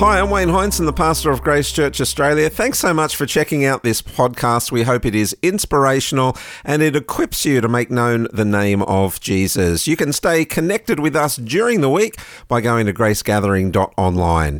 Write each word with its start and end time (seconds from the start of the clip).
Hi, 0.00 0.20
I'm 0.20 0.30
Wayne 0.30 0.50
Heinzen, 0.50 0.86
the 0.86 0.92
pastor 0.92 1.32
of 1.32 1.42
Grace 1.42 1.72
Church 1.72 2.00
Australia. 2.00 2.48
Thanks 2.48 2.78
so 2.78 2.94
much 2.94 3.16
for 3.16 3.26
checking 3.26 3.64
out 3.64 3.82
this 3.82 4.00
podcast. 4.00 4.70
We 4.70 4.84
hope 4.84 5.04
it 5.04 5.16
is 5.16 5.36
inspirational 5.42 6.36
and 6.64 6.82
it 6.82 6.94
equips 6.94 7.44
you 7.44 7.60
to 7.60 7.66
make 7.66 7.90
known 7.90 8.28
the 8.32 8.44
name 8.44 8.82
of 8.82 9.18
Jesus. 9.18 9.88
You 9.88 9.96
can 9.96 10.12
stay 10.12 10.44
connected 10.44 11.00
with 11.00 11.16
us 11.16 11.34
during 11.34 11.80
the 11.80 11.90
week 11.90 12.14
by 12.46 12.60
going 12.60 12.86
to 12.86 12.92
gracegathering.online. 12.92 14.58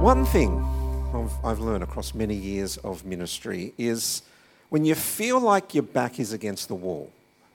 One 0.00 0.24
thing 0.24 0.64
I've, 1.12 1.44
I've 1.44 1.58
learned 1.58 1.82
across 1.82 2.14
many 2.14 2.36
years 2.36 2.76
of 2.76 3.04
ministry 3.04 3.74
is 3.76 4.22
when 4.68 4.84
you 4.84 4.94
feel 4.94 5.40
like 5.40 5.74
your 5.74 5.82
back 5.82 6.20
is 6.20 6.32
against 6.32 6.68
the 6.68 6.76
wall, 6.76 7.10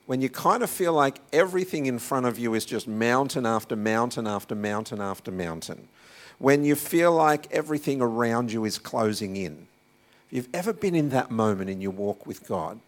when 0.06 0.20
you 0.20 0.28
kind 0.28 0.62
of 0.62 0.70
feel 0.70 0.92
like 0.92 1.20
everything 1.32 1.86
in 1.86 1.98
front 1.98 2.26
of 2.26 2.38
you 2.38 2.54
is 2.54 2.64
just 2.64 2.86
mountain 2.88 3.44
after 3.44 3.76
mountain 3.76 4.26
after 4.26 4.54
mountain 4.54 5.00
after 5.00 5.30
mountain, 5.30 5.88
when 6.38 6.64
you 6.64 6.74
feel 6.74 7.12
like 7.12 7.50
everything 7.50 8.00
around 8.00 8.52
you 8.52 8.64
is 8.64 8.78
closing 8.78 9.36
in, 9.36 9.66
if 10.28 10.36
you've 10.36 10.54
ever 10.54 10.72
been 10.72 10.94
in 10.94 11.10
that 11.10 11.30
moment 11.30 11.70
in 11.70 11.80
your 11.80 11.90
walk 11.92 12.26
with 12.26 12.46
God, 12.46 12.78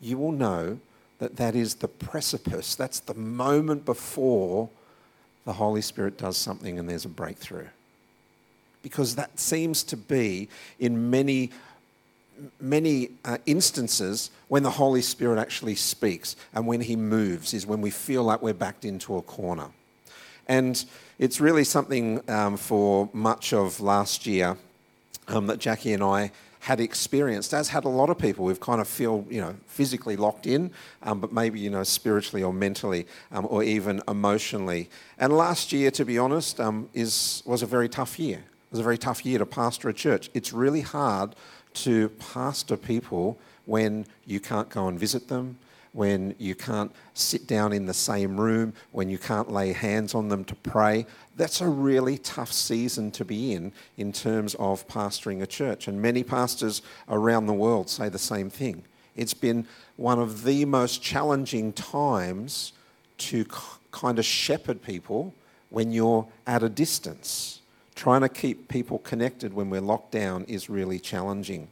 you 0.00 0.18
will 0.18 0.32
know 0.32 0.78
that 1.18 1.36
that 1.36 1.54
is 1.54 1.76
the 1.76 1.88
precipice. 1.88 2.74
That's 2.74 3.00
the 3.00 3.14
moment 3.14 3.84
before 3.84 4.68
the 5.44 5.52
Holy 5.54 5.82
Spirit 5.82 6.16
does 6.16 6.36
something 6.36 6.78
and 6.78 6.88
there's 6.88 7.04
a 7.04 7.10
breakthrough. 7.10 7.68
Because 8.82 9.16
that 9.16 9.38
seems 9.38 9.82
to 9.84 9.96
be 9.96 10.48
in 10.78 11.10
many 11.10 11.50
many 12.60 13.10
uh, 13.24 13.38
instances 13.46 14.30
when 14.48 14.62
the 14.62 14.70
Holy 14.70 15.02
Spirit 15.02 15.38
actually 15.38 15.74
speaks 15.74 16.36
and 16.54 16.66
when 16.66 16.80
He 16.80 16.96
moves 16.96 17.54
is 17.54 17.66
when 17.66 17.80
we 17.80 17.90
feel 17.90 18.22
like 18.22 18.42
we're 18.42 18.54
backed 18.54 18.84
into 18.84 19.16
a 19.16 19.22
corner. 19.22 19.68
And 20.48 20.84
it's 21.18 21.40
really 21.40 21.64
something 21.64 22.28
um, 22.28 22.56
for 22.56 23.08
much 23.12 23.52
of 23.52 23.80
last 23.80 24.26
year 24.26 24.56
um, 25.28 25.46
that 25.46 25.58
Jackie 25.58 25.92
and 25.92 26.02
I 26.02 26.32
had 26.60 26.78
experienced, 26.78 27.54
as 27.54 27.68
had 27.68 27.84
a 27.84 27.88
lot 27.88 28.10
of 28.10 28.18
people. 28.18 28.44
We've 28.44 28.60
kind 28.60 28.80
of 28.80 28.88
feel, 28.88 29.24
you 29.30 29.40
know, 29.40 29.56
physically 29.66 30.16
locked 30.16 30.46
in, 30.46 30.70
um, 31.02 31.20
but 31.20 31.32
maybe, 31.32 31.58
you 31.58 31.70
know, 31.70 31.82
spiritually 31.84 32.42
or 32.42 32.52
mentally 32.52 33.06
um, 33.32 33.46
or 33.48 33.62
even 33.62 34.02
emotionally. 34.06 34.90
And 35.18 35.32
last 35.32 35.72
year, 35.72 35.90
to 35.92 36.04
be 36.04 36.18
honest, 36.18 36.60
um, 36.60 36.90
is, 36.92 37.42
was 37.46 37.62
a 37.62 37.66
very 37.66 37.88
tough 37.88 38.18
year. 38.18 38.38
It 38.38 38.72
was 38.72 38.80
a 38.80 38.84
very 38.84 38.98
tough 38.98 39.24
year 39.24 39.38
to 39.38 39.46
pastor 39.46 39.88
a 39.88 39.94
church. 39.94 40.30
It's 40.34 40.52
really 40.52 40.82
hard 40.82 41.34
to 41.74 42.08
pastor 42.10 42.76
people 42.76 43.38
when 43.66 44.06
you 44.26 44.40
can't 44.40 44.68
go 44.68 44.88
and 44.88 44.98
visit 44.98 45.28
them, 45.28 45.58
when 45.92 46.34
you 46.38 46.54
can't 46.54 46.92
sit 47.14 47.46
down 47.46 47.72
in 47.72 47.86
the 47.86 47.94
same 47.94 48.40
room, 48.40 48.72
when 48.92 49.08
you 49.08 49.18
can't 49.18 49.50
lay 49.50 49.72
hands 49.72 50.14
on 50.14 50.28
them 50.28 50.44
to 50.44 50.54
pray. 50.54 51.06
That's 51.36 51.60
a 51.60 51.68
really 51.68 52.18
tough 52.18 52.52
season 52.52 53.10
to 53.12 53.24
be 53.24 53.52
in 53.52 53.72
in 53.96 54.12
terms 54.12 54.54
of 54.56 54.86
pastoring 54.88 55.42
a 55.42 55.46
church. 55.46 55.88
And 55.88 56.00
many 56.00 56.22
pastors 56.22 56.82
around 57.08 57.46
the 57.46 57.52
world 57.52 57.88
say 57.88 58.08
the 58.08 58.18
same 58.18 58.50
thing. 58.50 58.84
It's 59.16 59.34
been 59.34 59.66
one 59.96 60.18
of 60.18 60.44
the 60.44 60.64
most 60.64 61.02
challenging 61.02 61.72
times 61.72 62.72
to 63.18 63.44
kind 63.90 64.18
of 64.18 64.24
shepherd 64.24 64.82
people 64.82 65.34
when 65.68 65.92
you're 65.92 66.26
at 66.46 66.62
a 66.62 66.68
distance 66.68 67.59
trying 68.00 68.22
to 68.22 68.30
keep 68.30 68.66
people 68.68 68.98
connected 69.00 69.52
when 69.52 69.68
we're 69.68 69.78
locked 69.82 70.10
down 70.10 70.42
is 70.44 70.70
really 70.70 70.98
challenging. 70.98 71.68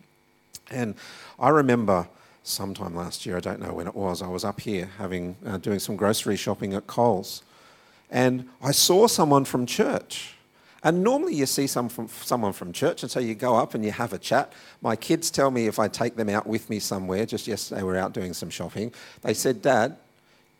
And 0.70 0.94
I 1.38 1.48
remember 1.48 2.06
sometime 2.42 2.94
last 2.94 3.24
year, 3.24 3.38
I 3.38 3.40
don't 3.40 3.60
know 3.60 3.72
when 3.72 3.86
it 3.86 3.94
was, 3.94 4.20
I 4.20 4.28
was 4.28 4.44
up 4.44 4.60
here 4.60 4.90
having 4.98 5.36
uh, 5.46 5.56
doing 5.56 5.78
some 5.78 5.96
grocery 5.96 6.36
shopping 6.36 6.74
at 6.74 6.86
Coles, 6.86 7.42
and 8.10 8.46
I 8.62 8.72
saw 8.72 9.06
someone 9.06 9.46
from 9.46 9.64
church. 9.64 10.34
And 10.84 11.02
normally 11.02 11.34
you 11.34 11.46
see 11.46 11.66
some 11.66 11.88
from, 11.88 12.08
someone 12.08 12.52
from 12.52 12.74
church, 12.74 13.02
and 13.02 13.10
so 13.10 13.20
you 13.20 13.34
go 13.34 13.56
up 13.56 13.72
and 13.72 13.82
you 13.82 13.90
have 13.90 14.12
a 14.12 14.18
chat. 14.18 14.53
My 14.82 14.97
kids 14.97 15.30
tell 15.30 15.50
me 15.50 15.66
if 15.66 15.78
I 15.78 15.88
take 15.88 16.16
them 16.16 16.28
out 16.28 16.47
with 16.47 16.69
me 16.69 16.78
somewhere, 16.78 17.24
just 17.24 17.48
yesterday 17.48 17.80
we 17.80 17.88
were 17.88 17.97
out 17.97 18.12
doing 18.12 18.34
some 18.34 18.50
shopping, 18.50 18.92
they 19.22 19.32
said, 19.32 19.62
Dad, 19.62 19.97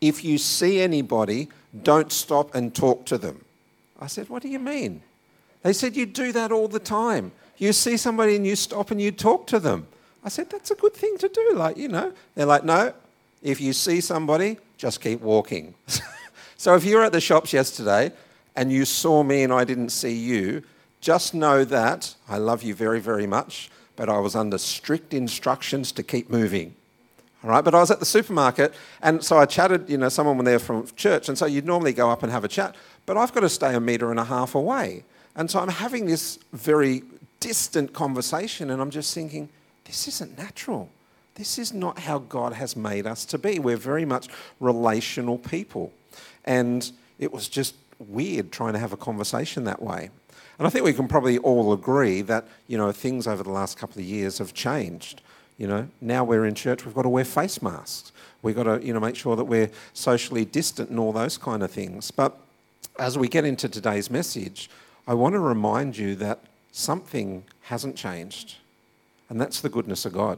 if 0.01 0.23
you 0.23 0.39
see 0.39 0.81
anybody, 0.81 1.47
don't 1.83 2.11
stop 2.11 2.55
and 2.55 2.73
talk 2.73 3.05
to 3.05 3.19
them. 3.19 3.45
I 3.99 4.07
said, 4.07 4.29
What 4.29 4.41
do 4.41 4.49
you 4.49 4.57
mean? 4.57 5.03
They 5.63 5.73
said, 5.73 5.95
You 5.95 6.05
do 6.05 6.31
that 6.31 6.51
all 6.51 6.67
the 6.67 6.79
time. 6.79 7.31
You 7.57 7.73
see 7.73 7.97
somebody 7.97 8.35
and 8.35 8.47
you 8.47 8.55
stop 8.55 8.91
and 8.91 9.01
you 9.01 9.11
talk 9.11 9.47
to 9.47 9.59
them. 9.59 9.87
I 10.23 10.29
said, 10.29 10.49
That's 10.49 10.71
a 10.71 10.75
good 10.75 10.93
thing 10.93 11.17
to 11.17 11.27
do. 11.27 11.53
Like, 11.55 11.77
you 11.77 11.87
know, 11.87 12.13
they're 12.35 12.45
like, 12.45 12.63
No, 12.63 12.93
if 13.41 13.59
you 13.61 13.73
see 13.73 14.01
somebody, 14.01 14.57
just 14.77 15.01
keep 15.01 15.21
walking. 15.21 15.75
so 16.57 16.75
if 16.75 16.85
you 16.85 16.97
were 16.97 17.03
at 17.03 17.11
the 17.11 17.21
shops 17.21 17.53
yesterday 17.53 18.11
and 18.55 18.71
you 18.71 18.85
saw 18.85 19.23
me 19.23 19.43
and 19.43 19.53
I 19.53 19.63
didn't 19.63 19.89
see 19.89 20.13
you, 20.13 20.63
just 21.01 21.33
know 21.33 21.63
that 21.65 22.15
I 22.27 22.37
love 22.37 22.63
you 22.63 22.75
very, 22.75 22.99
very 22.99 23.27
much, 23.27 23.69
but 23.95 24.09
I 24.09 24.19
was 24.19 24.35
under 24.35 24.57
strict 24.57 25.13
instructions 25.13 25.91
to 25.93 26.03
keep 26.03 26.29
moving. 26.29 26.75
All 27.43 27.49
right, 27.49 27.63
but 27.63 27.73
I 27.73 27.79
was 27.79 27.89
at 27.89 28.01
the 28.01 28.05
supermarket, 28.05 28.73
and 29.01 29.23
so 29.23 29.37
I 29.37 29.45
chatted. 29.45 29.89
You 29.89 29.97
know, 29.97 30.09
someone 30.09 30.43
there 30.43 30.59
from 30.59 30.85
church, 30.97 31.29
and 31.29 31.37
so 31.37 31.45
you'd 31.45 31.65
normally 31.65 31.93
go 31.93 32.09
up 32.09 32.21
and 32.21 32.31
have 32.31 32.43
a 32.43 32.49
chat, 32.49 32.75
but 33.05 33.15
I've 33.15 33.33
got 33.33 33.41
to 33.41 33.49
stay 33.49 33.73
a 33.73 33.79
metre 33.79 34.11
and 34.11 34.19
a 34.19 34.25
half 34.25 34.55
away. 34.55 35.05
And 35.35 35.49
so 35.49 35.59
I'm 35.59 35.69
having 35.69 36.05
this 36.05 36.39
very 36.53 37.03
distant 37.39 37.93
conversation, 37.93 38.69
and 38.69 38.81
I'm 38.81 38.89
just 38.89 39.13
thinking, 39.13 39.49
this 39.85 40.07
isn't 40.07 40.37
natural. 40.37 40.89
This 41.35 41.57
is 41.57 41.73
not 41.73 41.99
how 41.99 42.19
God 42.19 42.53
has 42.53 42.75
made 42.75 43.07
us 43.07 43.23
to 43.25 43.37
be. 43.37 43.59
We're 43.59 43.77
very 43.77 44.05
much 44.05 44.27
relational 44.59 45.37
people. 45.37 45.93
And 46.45 46.91
it 47.17 47.31
was 47.31 47.47
just 47.47 47.75
weird 47.97 48.51
trying 48.51 48.73
to 48.73 48.79
have 48.79 48.93
a 48.93 48.97
conversation 48.97 49.63
that 49.65 49.81
way. 49.81 50.09
And 50.57 50.67
I 50.67 50.69
think 50.69 50.83
we 50.83 50.93
can 50.93 51.07
probably 51.07 51.37
all 51.37 51.71
agree 51.71 52.21
that, 52.23 52.45
you 52.67 52.77
know, 52.77 52.91
things 52.91 53.25
over 53.27 53.43
the 53.43 53.51
last 53.51 53.77
couple 53.77 54.01
of 54.01 54.05
years 54.05 54.39
have 54.39 54.53
changed. 54.53 55.21
You 55.57 55.67
know, 55.67 55.87
now 56.01 56.23
we're 56.23 56.45
in 56.45 56.55
church, 56.55 56.85
we've 56.85 56.95
got 56.95 57.03
to 57.03 57.09
wear 57.09 57.25
face 57.25 57.61
masks. 57.61 58.11
We've 58.41 58.55
got 58.55 58.63
to, 58.63 58.85
you 58.85 58.93
know, 58.93 58.99
make 58.99 59.15
sure 59.15 59.35
that 59.35 59.45
we're 59.45 59.69
socially 59.93 60.45
distant 60.45 60.89
and 60.89 60.99
all 60.99 61.11
those 61.11 61.37
kind 61.37 61.63
of 61.63 61.71
things. 61.71 62.11
But 62.11 62.37
as 62.97 63.17
we 63.17 63.27
get 63.27 63.45
into 63.45 63.67
today's 63.67 64.09
message, 64.09 64.69
I 65.09 65.15
want 65.15 65.33
to 65.33 65.39
remind 65.39 65.97
you 65.97 66.13
that 66.17 66.37
something 66.71 67.43
hasn't 67.61 67.95
changed, 67.95 68.57
and 69.27 69.41
that's 69.41 69.59
the 69.59 69.67
goodness 69.67 70.05
of 70.05 70.13
God. 70.13 70.37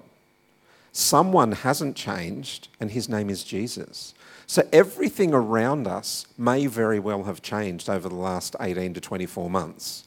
Someone 0.93 1.51
hasn't 1.51 1.97
changed, 1.97 2.69
and 2.79 2.89
his 2.89 3.09
name 3.09 3.29
is 3.29 3.43
Jesus. 3.43 4.13
So 4.47 4.65
everything 4.71 5.33
around 5.33 5.87
us 5.87 6.25
may 6.37 6.67
very 6.67 6.99
well 6.99 7.23
have 7.23 7.41
changed 7.41 7.89
over 7.89 8.07
the 8.07 8.15
last 8.15 8.55
18 8.61 8.93
to 8.93 9.01
24 9.01 9.49
months. 9.49 10.05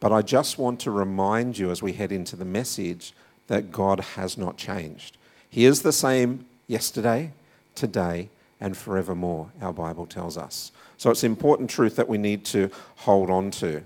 But 0.00 0.10
I 0.10 0.22
just 0.22 0.58
want 0.58 0.80
to 0.80 0.90
remind 0.90 1.56
you 1.56 1.70
as 1.70 1.80
we 1.80 1.92
head 1.92 2.10
into 2.10 2.34
the 2.34 2.44
message 2.44 3.12
that 3.46 3.70
God 3.70 4.00
has 4.00 4.36
not 4.36 4.56
changed. 4.56 5.18
He 5.48 5.66
is 5.66 5.82
the 5.82 5.92
same 5.92 6.46
yesterday, 6.66 7.30
today, 7.76 8.28
and 8.60 8.76
forevermore, 8.76 9.50
our 9.62 9.72
Bible 9.72 10.06
tells 10.06 10.36
us. 10.36 10.72
So 10.98 11.12
it's 11.12 11.22
an 11.22 11.30
important 11.30 11.70
truth 11.70 11.94
that 11.94 12.08
we 12.08 12.18
need 12.18 12.44
to 12.46 12.72
hold 12.96 13.30
on 13.30 13.52
to. 13.52 13.84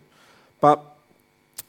But 0.64 0.96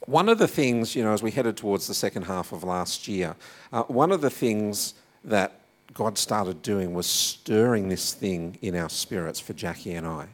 one 0.06 0.30
of 0.30 0.38
the 0.38 0.48
things, 0.48 0.96
you 0.96 1.04
know, 1.04 1.12
as 1.12 1.22
we 1.22 1.30
headed 1.30 1.58
towards 1.58 1.86
the 1.86 1.92
second 1.92 2.22
half 2.22 2.50
of 2.50 2.64
last 2.64 3.06
year, 3.06 3.36
uh, 3.70 3.82
one 3.82 4.10
of 4.10 4.22
the 4.22 4.30
things 4.30 4.94
that 5.22 5.60
God 5.92 6.16
started 6.16 6.62
doing 6.62 6.94
was 6.94 7.06
stirring 7.06 7.90
this 7.90 8.14
thing 8.14 8.56
in 8.62 8.74
our 8.74 8.88
spirits 8.88 9.38
for 9.38 9.52
Jackie 9.52 9.92
and 9.92 10.06
I. 10.06 10.28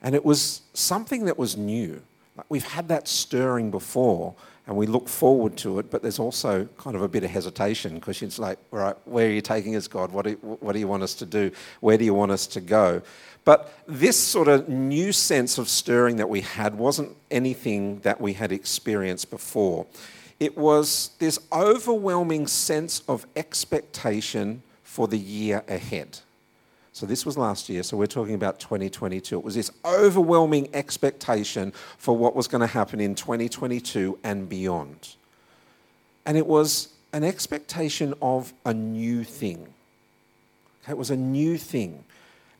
And 0.00 0.14
it 0.14 0.24
was 0.24 0.62
something 0.72 1.26
that 1.26 1.38
was 1.38 1.58
new. 1.58 2.00
Like 2.34 2.46
we've 2.48 2.64
had 2.64 2.88
that 2.88 3.08
stirring 3.08 3.70
before 3.70 4.34
and 4.66 4.74
we 4.74 4.86
look 4.86 5.06
forward 5.06 5.58
to 5.58 5.78
it, 5.78 5.90
but 5.90 6.00
there's 6.00 6.18
also 6.18 6.66
kind 6.78 6.96
of 6.96 7.02
a 7.02 7.08
bit 7.08 7.24
of 7.24 7.30
hesitation 7.30 7.96
because 7.96 8.22
it's 8.22 8.38
like, 8.38 8.58
right, 8.70 8.96
where 9.04 9.26
are 9.26 9.32
you 9.32 9.42
taking 9.42 9.76
us, 9.76 9.86
God? 9.86 10.12
What 10.12 10.24
do, 10.24 10.30
you, 10.30 10.36
what 10.36 10.72
do 10.72 10.78
you 10.78 10.88
want 10.88 11.02
us 11.02 11.12
to 11.14 11.26
do? 11.26 11.50
Where 11.80 11.98
do 11.98 12.06
you 12.06 12.14
want 12.14 12.32
us 12.32 12.46
to 12.46 12.60
go? 12.62 13.02
But 13.44 13.72
this 13.86 14.18
sort 14.18 14.48
of 14.48 14.68
new 14.68 15.12
sense 15.12 15.58
of 15.58 15.68
stirring 15.68 16.16
that 16.16 16.28
we 16.28 16.42
had 16.42 16.76
wasn't 16.76 17.16
anything 17.30 18.00
that 18.00 18.20
we 18.20 18.34
had 18.34 18.52
experienced 18.52 19.30
before. 19.30 19.86
It 20.38 20.56
was 20.56 21.10
this 21.18 21.38
overwhelming 21.52 22.46
sense 22.46 23.02
of 23.08 23.26
expectation 23.34 24.62
for 24.84 25.08
the 25.08 25.18
year 25.18 25.64
ahead. 25.68 26.18
So, 26.94 27.06
this 27.06 27.24
was 27.24 27.38
last 27.38 27.70
year, 27.70 27.82
so 27.82 27.96
we're 27.96 28.06
talking 28.06 28.34
about 28.34 28.60
2022. 28.60 29.38
It 29.38 29.44
was 29.44 29.54
this 29.54 29.70
overwhelming 29.82 30.68
expectation 30.74 31.72
for 31.96 32.14
what 32.16 32.36
was 32.36 32.48
going 32.48 32.60
to 32.60 32.66
happen 32.66 33.00
in 33.00 33.14
2022 33.14 34.18
and 34.22 34.46
beyond. 34.48 35.16
And 36.26 36.36
it 36.36 36.46
was 36.46 36.88
an 37.14 37.24
expectation 37.24 38.12
of 38.20 38.52
a 38.66 38.74
new 38.74 39.24
thing. 39.24 39.68
It 40.86 40.98
was 40.98 41.10
a 41.10 41.16
new 41.16 41.56
thing. 41.56 42.04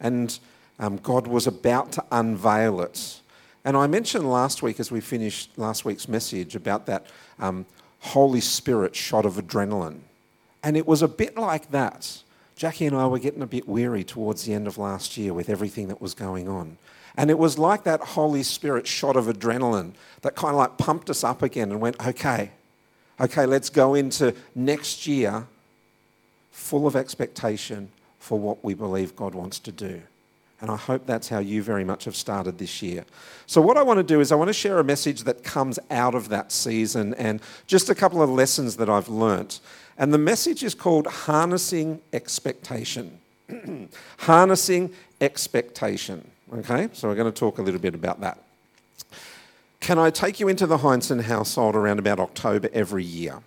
And 0.00 0.38
um, 0.82 0.96
God 0.96 1.28
was 1.28 1.46
about 1.46 1.92
to 1.92 2.04
unveil 2.10 2.80
it. 2.80 3.20
And 3.64 3.76
I 3.76 3.86
mentioned 3.86 4.28
last 4.28 4.64
week, 4.64 4.80
as 4.80 4.90
we 4.90 5.00
finished 5.00 5.56
last 5.56 5.84
week's 5.84 6.08
message, 6.08 6.56
about 6.56 6.86
that 6.86 7.06
um, 7.38 7.66
Holy 8.00 8.40
Spirit 8.40 8.96
shot 8.96 9.24
of 9.24 9.34
adrenaline. 9.34 10.00
And 10.60 10.76
it 10.76 10.84
was 10.84 11.00
a 11.00 11.06
bit 11.06 11.38
like 11.38 11.70
that. 11.70 12.24
Jackie 12.56 12.86
and 12.86 12.96
I 12.96 13.06
were 13.06 13.20
getting 13.20 13.42
a 13.42 13.46
bit 13.46 13.68
weary 13.68 14.02
towards 14.02 14.44
the 14.44 14.54
end 14.54 14.66
of 14.66 14.76
last 14.76 15.16
year 15.16 15.32
with 15.32 15.48
everything 15.48 15.86
that 15.86 16.00
was 16.00 16.14
going 16.14 16.48
on. 16.48 16.78
And 17.16 17.30
it 17.30 17.38
was 17.38 17.58
like 17.58 17.84
that 17.84 18.00
Holy 18.00 18.42
Spirit 18.42 18.88
shot 18.88 19.16
of 19.16 19.26
adrenaline 19.26 19.92
that 20.22 20.34
kind 20.34 20.50
of 20.50 20.56
like 20.56 20.78
pumped 20.78 21.08
us 21.10 21.22
up 21.22 21.42
again 21.42 21.70
and 21.70 21.80
went, 21.80 22.04
okay, 22.04 22.50
okay, 23.20 23.46
let's 23.46 23.70
go 23.70 23.94
into 23.94 24.34
next 24.56 25.06
year 25.06 25.46
full 26.50 26.88
of 26.88 26.96
expectation 26.96 27.90
for 28.18 28.36
what 28.36 28.64
we 28.64 28.74
believe 28.74 29.14
God 29.14 29.36
wants 29.36 29.60
to 29.60 29.70
do. 29.70 30.02
And 30.62 30.70
I 30.70 30.76
hope 30.76 31.06
that's 31.06 31.28
how 31.28 31.40
you 31.40 31.60
very 31.60 31.82
much 31.82 32.04
have 32.04 32.14
started 32.14 32.56
this 32.56 32.80
year. 32.82 33.04
So, 33.46 33.60
what 33.60 33.76
I 33.76 33.82
want 33.82 33.98
to 33.98 34.04
do 34.04 34.20
is, 34.20 34.30
I 34.30 34.36
want 34.36 34.48
to 34.48 34.54
share 34.54 34.78
a 34.78 34.84
message 34.84 35.24
that 35.24 35.42
comes 35.42 35.80
out 35.90 36.14
of 36.14 36.28
that 36.28 36.52
season 36.52 37.14
and 37.14 37.42
just 37.66 37.90
a 37.90 37.96
couple 37.96 38.22
of 38.22 38.30
lessons 38.30 38.76
that 38.76 38.88
I've 38.88 39.08
learnt. 39.08 39.58
And 39.98 40.14
the 40.14 40.18
message 40.18 40.62
is 40.62 40.74
called 40.74 41.08
Harnessing 41.08 42.00
Expectation. 42.12 43.18
Harnessing 44.18 44.92
Expectation. 45.20 46.30
Okay, 46.54 46.88
so 46.92 47.08
we're 47.08 47.16
going 47.16 47.32
to 47.32 47.38
talk 47.38 47.58
a 47.58 47.62
little 47.62 47.80
bit 47.80 47.96
about 47.96 48.20
that. 48.20 48.38
Can 49.80 49.98
I 49.98 50.10
take 50.10 50.38
you 50.38 50.46
into 50.46 50.68
the 50.68 50.78
Heinsohn 50.78 51.22
household 51.22 51.74
around 51.74 51.98
about 51.98 52.20
October 52.20 52.68
every 52.72 53.02
year? 53.02 53.40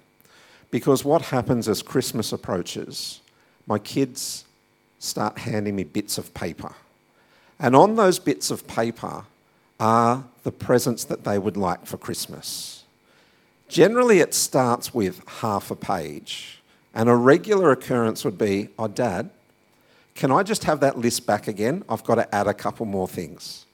Because 0.69 1.05
what 1.05 1.21
happens 1.21 1.69
as 1.69 1.81
Christmas 1.81 2.33
approaches, 2.33 3.21
my 3.67 3.79
kids 3.79 4.43
start 4.99 5.37
handing 5.37 5.77
me 5.77 5.85
bits 5.85 6.17
of 6.17 6.33
paper. 6.33 6.73
And 7.59 7.75
on 7.75 7.95
those 7.95 8.19
bits 8.19 8.51
of 8.51 8.67
paper 8.67 9.25
are 9.79 10.25
the 10.43 10.51
presents 10.51 11.03
that 11.05 11.23
they 11.23 11.37
would 11.39 11.57
like 11.57 11.85
for 11.85 11.97
Christmas. 11.97 12.83
Generally, 13.67 14.19
it 14.19 14.33
starts 14.33 14.93
with 14.93 15.21
half 15.27 15.71
a 15.71 15.75
page. 15.75 16.61
And 16.93 17.09
a 17.09 17.15
regular 17.15 17.71
occurrence 17.71 18.23
would 18.23 18.37
be, 18.37 18.69
oh, 18.79 18.87
Dad, 18.87 19.29
can 20.13 20.31
I 20.31 20.43
just 20.43 20.63
have 20.63 20.79
that 20.79 20.97
list 20.97 21.25
back 21.25 21.47
again? 21.47 21.83
I've 21.89 22.03
got 22.03 22.15
to 22.15 22.35
add 22.35 22.47
a 22.47 22.53
couple 22.53 22.85
more 22.85 23.07
things. 23.07 23.65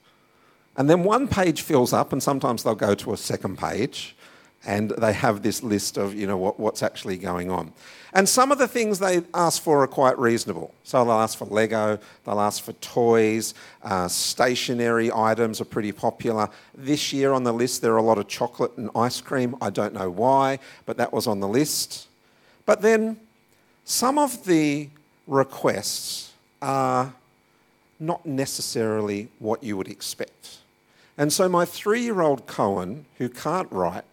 And 0.76 0.88
then 0.88 1.04
one 1.04 1.28
page 1.28 1.62
fills 1.62 1.92
up, 1.92 2.12
and 2.12 2.22
sometimes 2.22 2.62
they'll 2.62 2.74
go 2.74 2.94
to 2.94 3.12
a 3.12 3.16
second 3.16 3.58
page 3.58 4.16
and 4.64 4.90
they 4.90 5.12
have 5.12 5.42
this 5.42 5.62
list 5.62 5.96
of 5.96 6.14
you 6.14 6.26
know 6.26 6.36
what, 6.36 6.58
what's 6.58 6.82
actually 6.82 7.16
going 7.16 7.50
on. 7.50 7.72
And 8.14 8.28
some 8.28 8.52
of 8.52 8.58
the 8.58 8.68
things 8.68 8.98
they 8.98 9.22
ask 9.32 9.62
for 9.62 9.82
are 9.82 9.86
quite 9.86 10.18
reasonable. 10.18 10.74
So 10.84 11.02
they'll 11.04 11.14
ask 11.14 11.38
for 11.38 11.46
Lego, 11.46 11.98
they'll 12.24 12.40
ask 12.40 12.62
for 12.62 12.72
toys, 12.74 13.54
uh, 13.82 14.06
stationary 14.08 15.10
items 15.12 15.60
are 15.60 15.64
pretty 15.64 15.92
popular. 15.92 16.50
This 16.74 17.12
year 17.12 17.32
on 17.32 17.44
the 17.44 17.52
list 17.54 17.80
there 17.80 17.94
are 17.94 17.98
a 17.98 18.02
lot 18.02 18.18
of 18.18 18.28
chocolate 18.28 18.76
and 18.76 18.90
ice 18.94 19.20
cream. 19.20 19.56
I 19.60 19.70
don't 19.70 19.94
know 19.94 20.10
why, 20.10 20.58
but 20.84 20.96
that 20.98 21.12
was 21.12 21.26
on 21.26 21.40
the 21.40 21.48
list. 21.48 22.06
But 22.66 22.82
then 22.82 23.18
some 23.84 24.18
of 24.18 24.44
the 24.44 24.90
requests 25.26 26.32
are 26.60 27.14
not 27.98 28.26
necessarily 28.26 29.28
what 29.38 29.62
you 29.62 29.76
would 29.76 29.88
expect. 29.88 30.58
And 31.16 31.32
so 31.32 31.48
my 31.48 31.64
three 31.64 32.02
year 32.02 32.20
old 32.20 32.46
Cohen, 32.46 33.06
who 33.18 33.28
can't 33.28 33.70
write, 33.70 34.04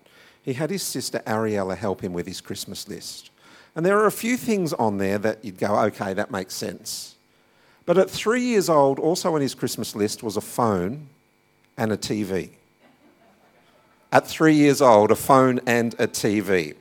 he 0.49 0.55
had 0.55 0.71
his 0.71 0.81
sister 0.81 1.21
Ariella 1.27 1.77
help 1.77 2.01
him 2.01 2.11
with 2.11 2.25
his 2.25 2.41
Christmas 2.41 2.87
list. 2.87 3.29
And 3.75 3.85
there 3.85 3.99
are 3.99 4.07
a 4.07 4.11
few 4.11 4.35
things 4.35 4.73
on 4.73 4.97
there 4.97 5.19
that 5.19 5.45
you'd 5.45 5.59
go, 5.59 5.79
okay, 5.81 6.11
that 6.15 6.31
makes 6.31 6.55
sense. 6.55 7.17
But 7.85 7.99
at 7.99 8.09
three 8.09 8.41
years 8.41 8.67
old, 8.67 8.97
also 8.97 9.35
on 9.35 9.41
his 9.41 9.53
Christmas 9.53 9.95
list 9.95 10.23
was 10.23 10.37
a 10.37 10.41
phone 10.41 11.07
and 11.77 11.91
a 11.91 11.97
TV. 11.97 12.49
At 14.11 14.25
three 14.25 14.55
years 14.55 14.81
old, 14.81 15.11
a 15.11 15.15
phone 15.15 15.59
and 15.67 15.93
a 15.99 16.07
TV. 16.07 16.75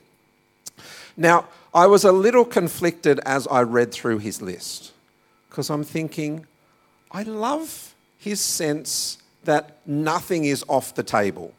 Now, 1.15 1.45
I 1.71 1.85
was 1.85 2.03
a 2.03 2.11
little 2.11 2.45
conflicted 2.45 3.19
as 3.19 3.45
I 3.51 3.61
read 3.61 3.91
through 3.91 4.17
his 4.17 4.41
list 4.41 4.93
because 5.47 5.69
I'm 5.69 5.83
thinking, 5.83 6.47
I 7.11 7.21
love 7.21 7.93
his 8.17 8.41
sense 8.41 9.19
that 9.43 9.77
nothing 9.85 10.45
is 10.45 10.65
off 10.67 10.95
the 10.95 11.03
table. 11.03 11.53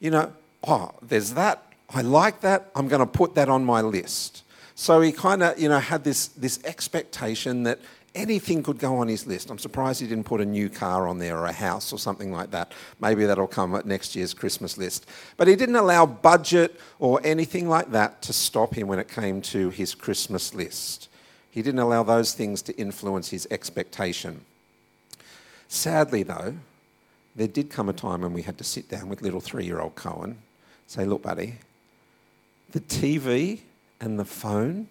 You 0.00 0.10
know, 0.10 0.32
oh, 0.66 0.92
there's 1.02 1.34
that. 1.34 1.62
I 1.90 2.02
like 2.02 2.40
that. 2.40 2.70
I'm 2.74 2.88
going 2.88 3.00
to 3.00 3.06
put 3.06 3.34
that 3.34 3.48
on 3.48 3.64
my 3.64 3.80
list. 3.80 4.42
So 4.74 5.00
he 5.00 5.12
kind 5.12 5.42
of, 5.42 5.58
you 5.58 5.68
know, 5.68 5.78
had 5.78 6.02
this, 6.02 6.28
this 6.28 6.62
expectation 6.64 7.62
that 7.64 7.78
anything 8.14 8.62
could 8.62 8.78
go 8.78 8.96
on 8.96 9.08
his 9.08 9.26
list. 9.26 9.50
I'm 9.50 9.58
surprised 9.58 10.00
he 10.00 10.06
didn't 10.06 10.24
put 10.24 10.40
a 10.40 10.44
new 10.44 10.68
car 10.68 11.06
on 11.06 11.18
there 11.18 11.38
or 11.38 11.46
a 11.46 11.52
house 11.52 11.92
or 11.92 11.98
something 11.98 12.32
like 12.32 12.50
that. 12.52 12.72
Maybe 13.00 13.24
that'll 13.24 13.46
come 13.46 13.74
at 13.74 13.86
next 13.86 14.16
year's 14.16 14.34
Christmas 14.34 14.78
list. 14.78 15.08
But 15.36 15.48
he 15.48 15.56
didn't 15.56 15.76
allow 15.76 16.06
budget 16.06 16.80
or 16.98 17.20
anything 17.24 17.68
like 17.68 17.90
that 17.92 18.22
to 18.22 18.32
stop 18.32 18.74
him 18.74 18.88
when 18.88 18.98
it 18.98 19.08
came 19.08 19.40
to 19.42 19.70
his 19.70 19.94
Christmas 19.94 20.54
list. 20.54 21.08
He 21.50 21.62
didn't 21.62 21.80
allow 21.80 22.02
those 22.02 22.34
things 22.34 22.62
to 22.62 22.76
influence 22.76 23.30
his 23.30 23.46
expectation. 23.50 24.40
Sadly, 25.68 26.24
though, 26.24 26.54
there 27.36 27.48
did 27.48 27.70
come 27.70 27.88
a 27.88 27.92
time 27.92 28.22
when 28.22 28.32
we 28.32 28.42
had 28.42 28.58
to 28.58 28.64
sit 28.64 28.88
down 28.88 29.08
with 29.08 29.22
little 29.22 29.40
three 29.40 29.64
year 29.64 29.80
old 29.80 29.94
Cohen 29.94 30.38
say, 30.86 31.04
look, 31.04 31.22
buddy, 31.22 31.56
the 32.72 32.80
TV 32.80 33.60
and 34.00 34.18
the 34.18 34.24
phone, 34.24 34.88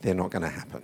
they're 0.00 0.14
not 0.14 0.30
going 0.30 0.42
to 0.42 0.48
happen. 0.48 0.82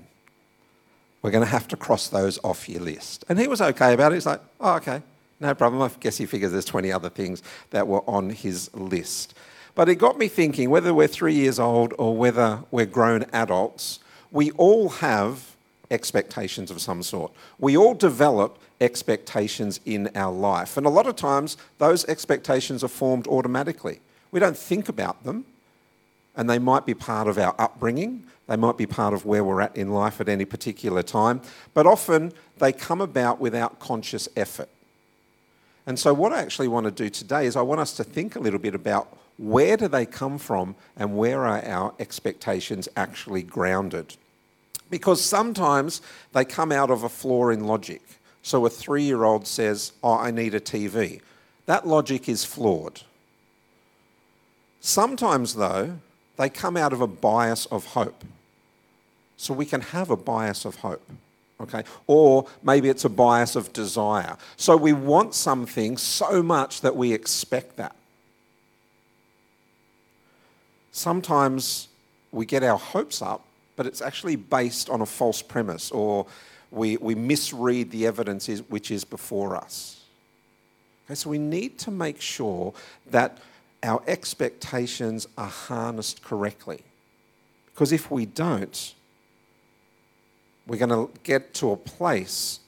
We're 1.22 1.30
going 1.30 1.44
to 1.44 1.50
have 1.50 1.68
to 1.68 1.76
cross 1.76 2.08
those 2.08 2.38
off 2.42 2.68
your 2.68 2.80
list. 2.80 3.24
And 3.28 3.38
he 3.38 3.46
was 3.46 3.60
okay 3.60 3.94
about 3.94 4.12
it. 4.12 4.16
He's 4.16 4.26
like, 4.26 4.40
oh, 4.60 4.74
okay, 4.74 5.02
no 5.40 5.54
problem. 5.54 5.82
I 5.82 5.90
guess 6.00 6.16
he 6.16 6.26
figures 6.26 6.52
there's 6.52 6.64
20 6.64 6.90
other 6.90 7.08
things 7.08 7.42
that 7.70 7.86
were 7.86 8.08
on 8.08 8.30
his 8.30 8.72
list. 8.74 9.34
But 9.74 9.88
it 9.88 9.96
got 9.96 10.18
me 10.18 10.28
thinking 10.28 10.68
whether 10.68 10.92
we're 10.92 11.08
three 11.08 11.34
years 11.34 11.58
old 11.58 11.94
or 11.98 12.16
whether 12.16 12.64
we're 12.70 12.86
grown 12.86 13.24
adults, 13.32 14.00
we 14.30 14.50
all 14.52 14.88
have 14.88 15.54
expectations 15.90 16.70
of 16.70 16.80
some 16.80 17.02
sort. 17.02 17.32
We 17.58 17.76
all 17.76 17.94
develop 17.94 18.58
expectations 18.82 19.81
in 19.87 20.11
our 20.14 20.32
life. 20.32 20.76
And 20.76 20.84
a 20.84 20.90
lot 20.90 21.06
of 21.06 21.17
times, 21.17 21.56
those 21.79 22.05
expectations 22.06 22.84
are 22.84 22.88
formed 22.88 23.26
automatically. 23.29 24.00
We 24.32 24.40
don't 24.40 24.56
think 24.56 24.88
about 24.88 25.25
them, 25.25 25.46
and 26.37 26.50
they 26.50 26.58
might 26.58 26.84
be 26.84 26.94
part 26.94 27.29
of 27.29 27.38
our 27.38 27.55
upbringing, 27.58 28.25
they 28.49 28.56
might 28.56 28.76
be 28.76 28.87
part 28.87 29.14
of 29.14 29.25
where 29.25 29.44
we're 29.44 29.61
at 29.61 29.76
in 29.76 29.90
life 29.90 30.20
at 30.20 30.29
any 30.29 30.44
particular 30.44 31.02
time, 31.02 31.40
but 31.75 31.87
often 31.87 32.32
they 32.58 32.73
come 32.73 33.00
about 33.00 33.40
without 33.40 33.79
conscious 33.79 34.29
effort. 34.37 34.69
And 35.87 35.99
so, 35.99 36.12
what 36.12 36.32
I 36.32 36.40
actually 36.40 36.69
want 36.69 36.84
to 36.84 36.90
do 36.90 37.08
today 37.08 37.46
is 37.46 37.56
I 37.56 37.62
want 37.62 37.81
us 37.81 37.94
to 37.94 38.05
think 38.05 38.37
a 38.37 38.40
little 38.40 38.58
bit 38.58 38.75
about 38.75 39.17
where 39.38 39.76
do 39.76 39.88
they 39.88 40.06
come 40.06 40.38
from 40.38 40.75
and 40.96 41.17
where 41.17 41.44
are 41.44 41.64
our 41.64 41.94
expectations 41.99 42.88
actually 42.96 43.43
grounded. 43.43 44.17
Because 44.90 45.23
sometimes 45.23 46.02
they 46.32 46.44
come 46.44 46.70
out 46.70 46.90
of 46.90 47.02
a 47.02 47.08
flaw 47.08 47.49
in 47.49 47.64
logic. 47.64 48.02
So 48.42 48.66
a 48.66 48.70
three 48.70 49.04
year 49.04 49.24
old 49.24 49.46
says, 49.46 49.92
Oh, 50.02 50.18
I 50.18 50.31
need 50.31 50.55
a 50.55 50.60
TV. 50.60 51.20
That 51.67 51.86
logic 51.86 52.28
is 52.28 52.44
flawed. 52.44 53.02
Sometimes, 54.81 55.55
though, 55.55 55.98
they 56.36 56.48
come 56.48 56.76
out 56.76 56.93
of 56.93 57.00
a 57.00 57.06
bias 57.06 57.67
of 57.67 57.86
hope. 57.86 58.24
So 59.36 59.55
we 59.55 59.64
can 59.64 59.81
have 59.81 60.10
a 60.10 60.17
bias 60.17 60.64
of 60.64 60.76
hope. 60.76 61.08
Okay? 61.60 61.84
Or 62.08 62.48
maybe 62.64 62.88
it's 62.88 63.05
a 63.05 63.08
bias 63.08 63.55
of 63.55 63.72
desire. 63.72 64.36
So 64.56 64.76
we 64.76 64.93
want 64.93 65.34
something 65.34 65.96
so 65.96 66.43
much 66.43 66.81
that 66.81 66.96
we 66.96 67.12
expect 67.12 67.76
that. 67.76 67.94
Sometimes 70.90 71.88
we 72.32 72.44
get 72.44 72.64
our 72.64 72.78
hopes 72.78 73.22
up, 73.22 73.44
but 73.76 73.86
it's 73.86 74.02
actually 74.02 74.36
based 74.36 74.90
on 74.90 75.00
a 75.00 75.06
false 75.06 75.43
premise 75.43 75.90
or 75.93 76.26
we, 76.72 76.96
we 76.96 77.14
misread 77.14 77.91
the 77.91 78.06
evidence 78.06 78.48
is, 78.48 78.69
which 78.69 78.91
is 78.91 79.05
before 79.05 79.55
us. 79.55 80.00
Okay, 81.06 81.14
so 81.14 81.29
we 81.31 81.38
need 81.38 81.79
to 81.81 81.91
make 81.91 82.20
sure 82.20 82.72
that 83.10 83.38
our 83.82 84.02
expectations 84.06 85.29
are 85.36 85.48
harnessed 85.48 86.22
correctly. 86.24 86.82
Because 87.67 87.93
if 87.93 88.10
we 88.10 88.26
don't, 88.26 88.94
we're 90.67 90.79
going 90.79 90.91
to 90.91 91.10
get 91.22 91.52
to 91.55 91.72
a 91.72 91.76
place 91.76 92.60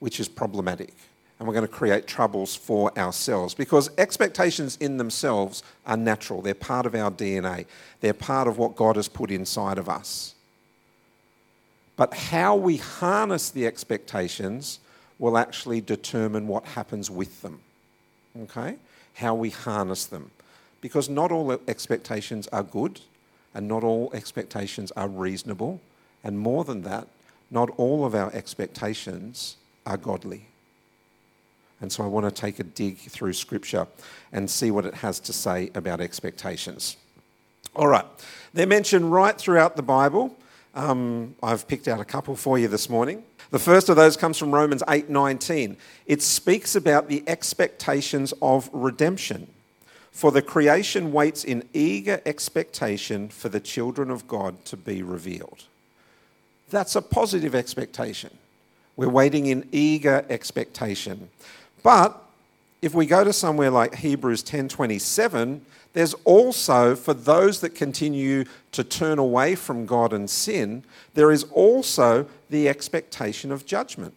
which 0.00 0.20
is 0.20 0.28
problematic 0.28 0.92
and 1.38 1.46
we're 1.46 1.54
going 1.54 1.66
to 1.66 1.72
create 1.72 2.06
troubles 2.06 2.54
for 2.54 2.96
ourselves 2.98 3.54
because 3.54 3.90
expectations 3.96 4.76
in 4.80 4.96
themselves 4.96 5.62
are 5.86 5.96
natural. 5.96 6.42
They're 6.42 6.54
part 6.54 6.84
of 6.84 6.94
our 6.94 7.10
DNA, 7.10 7.66
they're 8.00 8.12
part 8.12 8.48
of 8.48 8.58
what 8.58 8.76
God 8.76 8.96
has 8.96 9.08
put 9.08 9.30
inside 9.30 9.78
of 9.78 9.88
us. 9.88 10.34
But 11.98 12.14
how 12.14 12.54
we 12.54 12.76
harness 12.76 13.50
the 13.50 13.66
expectations 13.66 14.78
will 15.18 15.36
actually 15.36 15.80
determine 15.80 16.46
what 16.46 16.64
happens 16.64 17.10
with 17.10 17.42
them. 17.42 17.58
Okay? 18.44 18.76
How 19.14 19.34
we 19.34 19.50
harness 19.50 20.06
them. 20.06 20.30
Because 20.80 21.08
not 21.08 21.32
all 21.32 21.50
expectations 21.66 22.46
are 22.52 22.62
good, 22.62 23.00
and 23.52 23.66
not 23.66 23.82
all 23.82 24.10
expectations 24.14 24.92
are 24.92 25.08
reasonable, 25.08 25.80
and 26.22 26.38
more 26.38 26.62
than 26.62 26.82
that, 26.82 27.08
not 27.50 27.68
all 27.76 28.04
of 28.04 28.14
our 28.14 28.32
expectations 28.32 29.56
are 29.84 29.96
godly. 29.96 30.46
And 31.80 31.90
so 31.90 32.04
I 32.04 32.06
want 32.06 32.26
to 32.26 32.30
take 32.30 32.60
a 32.60 32.64
dig 32.64 32.98
through 32.98 33.32
Scripture 33.32 33.88
and 34.32 34.48
see 34.48 34.70
what 34.70 34.86
it 34.86 34.94
has 34.94 35.18
to 35.20 35.32
say 35.32 35.72
about 35.74 36.00
expectations. 36.00 36.96
All 37.74 37.88
right, 37.88 38.06
they're 38.54 38.68
mentioned 38.68 39.12
right 39.12 39.36
throughout 39.36 39.74
the 39.74 39.82
Bible. 39.82 40.36
Um, 40.78 41.34
I've 41.42 41.66
picked 41.66 41.88
out 41.88 41.98
a 41.98 42.04
couple 42.04 42.36
for 42.36 42.56
you 42.56 42.68
this 42.68 42.88
morning. 42.88 43.24
The 43.50 43.58
first 43.58 43.88
of 43.88 43.96
those 43.96 44.16
comes 44.16 44.38
from 44.38 44.52
Romans 44.54 44.84
8:19. 44.86 45.76
It 46.06 46.22
speaks 46.22 46.76
about 46.76 47.08
the 47.08 47.24
expectations 47.26 48.32
of 48.40 48.70
redemption. 48.72 49.48
For 50.12 50.30
the 50.30 50.40
creation 50.40 51.12
waits 51.12 51.42
in 51.42 51.68
eager 51.72 52.22
expectation 52.24 53.28
for 53.28 53.48
the 53.48 53.58
children 53.58 54.08
of 54.08 54.28
God 54.28 54.64
to 54.66 54.76
be 54.76 55.02
revealed. 55.02 55.64
That's 56.70 56.94
a 56.94 57.02
positive 57.02 57.56
expectation. 57.56 58.38
We're 58.94 59.08
waiting 59.08 59.46
in 59.46 59.68
eager 59.72 60.24
expectation. 60.30 61.28
But 61.82 62.22
if 62.80 62.94
we 62.94 63.06
go 63.06 63.24
to 63.24 63.32
somewhere 63.32 63.70
like 63.70 63.96
Hebrews 63.96 64.42
10:27, 64.42 65.62
there's 65.94 66.14
also 66.24 66.94
for 66.94 67.14
those 67.14 67.60
that 67.60 67.74
continue 67.74 68.44
to 68.72 68.84
turn 68.84 69.18
away 69.18 69.54
from 69.54 69.86
God 69.86 70.12
and 70.12 70.28
sin, 70.28 70.84
there 71.14 71.32
is 71.32 71.44
also 71.44 72.26
the 72.50 72.68
expectation 72.68 73.50
of 73.50 73.66
judgment. 73.66 74.14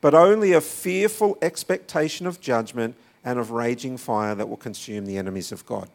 But 0.00 0.14
only 0.14 0.52
a 0.52 0.60
fearful 0.60 1.38
expectation 1.40 2.26
of 2.26 2.40
judgment 2.40 2.96
and 3.24 3.38
of 3.38 3.50
raging 3.50 3.96
fire 3.96 4.34
that 4.34 4.48
will 4.48 4.56
consume 4.56 5.06
the 5.06 5.18
enemies 5.18 5.52
of 5.52 5.66
God. 5.66 5.88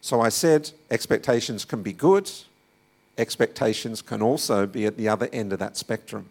So 0.00 0.20
I 0.20 0.30
said 0.30 0.70
expectations 0.90 1.64
can 1.64 1.82
be 1.82 1.92
good, 1.92 2.30
expectations 3.18 4.02
can 4.02 4.22
also 4.22 4.66
be 4.66 4.86
at 4.86 4.96
the 4.96 5.08
other 5.08 5.28
end 5.32 5.52
of 5.52 5.58
that 5.58 5.76
spectrum. 5.76 6.26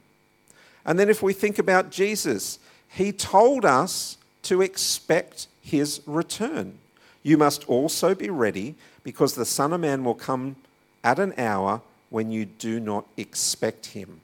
And 0.86 0.98
then 0.98 1.10
if 1.10 1.22
we 1.22 1.34
think 1.34 1.60
about 1.60 1.92
Jesus, 1.92 2.60
he 2.90 3.12
told 3.12 3.66
us 3.66 4.18
to 4.44 4.62
expect 4.62 5.48
his 5.62 6.02
return. 6.06 6.80
You 7.24 7.38
must 7.38 7.64
also 7.66 8.16
be 8.16 8.30
ready 8.30 8.76
because 9.04 9.36
the 9.36 9.46
Son 9.46 9.74
of 9.74 9.82
Man 9.82 10.04
will 10.04 10.16
come 10.16 10.56
at 11.04 11.20
an 11.20 11.34
hour 11.38 11.82
when 12.10 12.32
you 12.32 12.46
do 12.46 12.80
not 12.80 13.06
expect 13.18 13.88
him. 13.88 14.22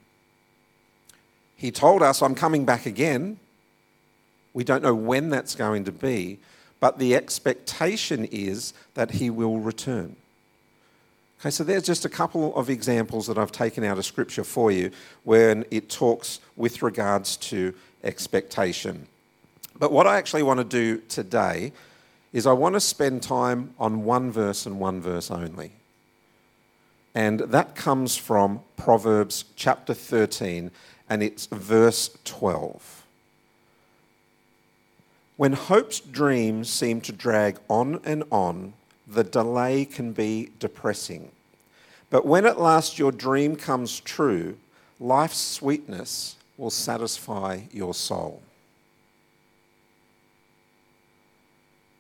He 1.56 1.72
told 1.72 2.04
us, 2.04 2.22
I'm 2.22 2.36
coming 2.36 2.66
back 2.66 2.86
again. 2.86 3.40
We 4.54 4.64
don't 4.64 4.84
know 4.84 4.96
when 4.96 5.30
that's 5.30 5.56
going 5.56 5.86
to 5.86 5.92
be, 5.92 6.40
but 6.80 7.00
the 7.00 7.16
expectation 7.16 8.26
is 8.26 8.74
that 8.94 9.12
he 9.12 9.30
will 9.30 9.60
return. 9.60 10.16
Okay, 11.40 11.52
so 11.52 11.64
there's 11.64 11.84
just 11.84 12.06
a 12.06 12.10
couple 12.10 12.56
of 12.56 12.70
examples 12.70 13.28
that 13.28 13.38
I've 13.38 13.52
taken 13.52 13.84
out 13.84 14.00
of 14.00 14.06
scripture 14.06 14.44
for 14.44 14.72
you 14.72 14.92
when 15.24 15.66
it 15.70 15.90
talks 15.90 16.40
with 16.56 16.82
regards 16.82 17.38
to 17.38 17.76
expectation. 18.04 19.08
But 19.80 19.92
what 19.92 20.08
I 20.08 20.18
actually 20.18 20.44
want 20.44 20.60
to 20.60 20.64
do 20.64 21.02
today 21.08 21.72
is 22.34 22.48
I 22.48 22.54
want 22.54 22.76
to 22.76 22.80
spend 22.80 23.24
time 23.24 23.74
on 23.80 24.04
one 24.04 24.32
verse 24.32 24.66
and 24.66 24.80
one 24.80 25.02
verse 25.02 25.30
only. 25.32 25.72
And 27.14 27.40
that 27.40 27.76
comes 27.76 28.16
from 28.16 28.62
Proverbs 28.76 29.46
chapter 29.56 29.94
13, 29.94 30.72
and 31.10 31.24
it's 31.24 31.48
verse 31.48 32.16
12. 32.26 33.06
When 35.36 35.54
hope's 35.54 36.00
dreams 36.00 36.70
seem 36.70 37.02
to 37.02 37.12
drag 37.12 37.58
on 37.70 38.02
and 38.04 38.24
on, 38.32 38.74
the 39.08 39.24
delay 39.24 39.86
can 39.86 40.12
be 40.12 40.50
depressing. 40.60 41.32
But 42.10 42.26
when 42.26 42.46
at 42.46 42.60
last 42.60 42.98
your 42.98 43.12
dream 43.12 43.56
comes 43.56 44.00
true, 44.00 44.58
life's 45.00 45.38
sweetness 45.38 46.36
will 46.58 46.72
satisfy 46.72 47.62
your 47.72 47.94
soul. 47.94 48.42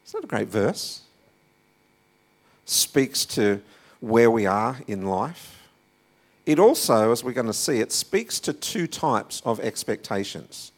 Is 0.07 0.13
that 0.13 0.23
a 0.23 0.27
great 0.27 0.47
verse? 0.47 1.01
Speaks 2.63 3.25
to 3.25 3.61
where 3.99 4.31
we 4.31 4.45
are 4.45 4.77
in 4.87 5.05
life. 5.05 5.61
It 6.45 6.59
also, 6.59 7.11
as 7.11 7.25
we're 7.25 7.33
going 7.33 7.47
to 7.47 7.53
see, 7.53 7.81
it 7.81 7.91
speaks 7.91 8.39
to 8.39 8.53
two 8.53 8.87
types 8.87 9.41
of 9.43 9.59
expectations. 9.59 10.71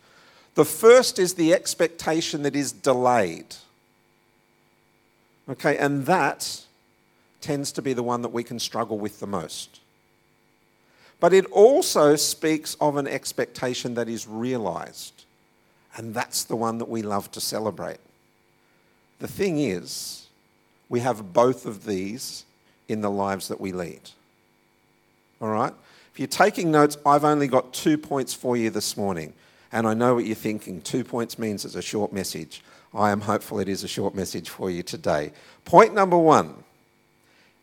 The 0.55 0.65
first 0.65 1.19
is 1.19 1.35
the 1.35 1.53
expectation 1.53 2.41
that 2.41 2.55
is 2.55 2.71
delayed. 2.71 3.55
Okay, 5.47 5.77
and 5.77 6.07
that 6.07 6.65
tends 7.39 7.71
to 7.73 7.83
be 7.83 7.93
the 7.93 8.01
one 8.01 8.23
that 8.23 8.29
we 8.29 8.43
can 8.43 8.57
struggle 8.57 8.97
with 8.97 9.19
the 9.19 9.27
most. 9.27 9.79
But 11.19 11.33
it 11.33 11.45
also 11.51 12.15
speaks 12.15 12.75
of 12.81 12.97
an 12.97 13.05
expectation 13.05 13.93
that 13.93 14.09
is 14.09 14.27
realized, 14.27 15.25
and 15.95 16.15
that's 16.15 16.45
the 16.45 16.55
one 16.55 16.79
that 16.79 16.89
we 16.89 17.03
love 17.03 17.31
to 17.33 17.39
celebrate. 17.39 17.99
The 19.19 19.27
thing 19.27 19.59
is, 19.59 20.27
we 20.87 21.01
have 21.01 21.33
both 21.33 21.65
of 21.65 21.85
these 21.85 22.45
in 22.87 23.01
the 23.01 23.11
lives 23.11 23.47
that 23.49 23.61
we 23.61 23.71
lead. 23.71 24.09
All 25.41 25.49
right? 25.49 25.73
If 26.11 26.19
you're 26.19 26.27
taking 26.27 26.71
notes, 26.71 26.97
I've 27.05 27.23
only 27.23 27.47
got 27.47 27.73
two 27.73 27.97
points 27.97 28.33
for 28.33 28.57
you 28.57 28.69
this 28.69 28.97
morning. 28.97 29.33
And 29.71 29.85
I 29.87 29.93
know 29.93 30.15
what 30.15 30.25
you're 30.25 30.35
thinking. 30.35 30.81
Two 30.81 31.03
points 31.03 31.37
means 31.37 31.63
it's 31.63 31.75
a 31.75 31.81
short 31.81 32.11
message. 32.11 32.63
I 32.93 33.11
am 33.11 33.21
hopeful 33.21 33.59
it 33.59 33.69
is 33.69 33.83
a 33.83 33.87
short 33.87 34.15
message 34.15 34.49
for 34.49 34.71
you 34.71 34.81
today. 34.81 35.31
Point 35.65 35.93
number 35.93 36.17
one 36.17 36.63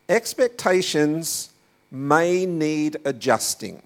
expectations 0.07 1.49
may 1.91 2.45
need 2.45 2.97
adjusting. 3.03 3.81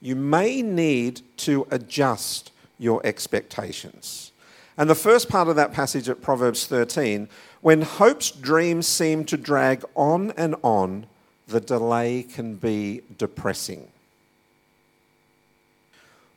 You 0.00 0.16
may 0.16 0.62
need 0.62 1.20
to 1.38 1.66
adjust 1.70 2.52
your 2.78 3.04
expectations. 3.04 4.31
And 4.76 4.88
the 4.88 4.94
first 4.94 5.28
part 5.28 5.48
of 5.48 5.56
that 5.56 5.72
passage 5.72 6.08
at 6.08 6.22
Proverbs 6.22 6.66
13 6.66 7.28
when 7.60 7.82
hope's 7.82 8.30
dreams 8.30 8.86
seem 8.86 9.24
to 9.26 9.36
drag 9.36 9.84
on 9.94 10.32
and 10.32 10.56
on, 10.62 11.06
the 11.46 11.60
delay 11.60 12.22
can 12.24 12.56
be 12.56 13.02
depressing. 13.18 13.88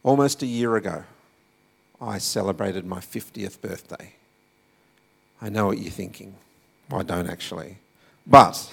Almost 0.03 0.43
a 0.43 0.45
year 0.45 0.75
ago, 0.75 1.03
I 1.99 2.19
celebrated 2.19 2.85
my 2.85 2.99
50th 2.99 3.59
birthday. 3.61 4.13
I 5.41 5.49
know 5.49 5.65
what 5.65 5.79
you're 5.79 5.91
thinking. 5.91 6.35
Well, 6.89 6.99
I 7.01 7.03
don't 7.03 7.27
actually. 7.27 7.77
But 8.27 8.69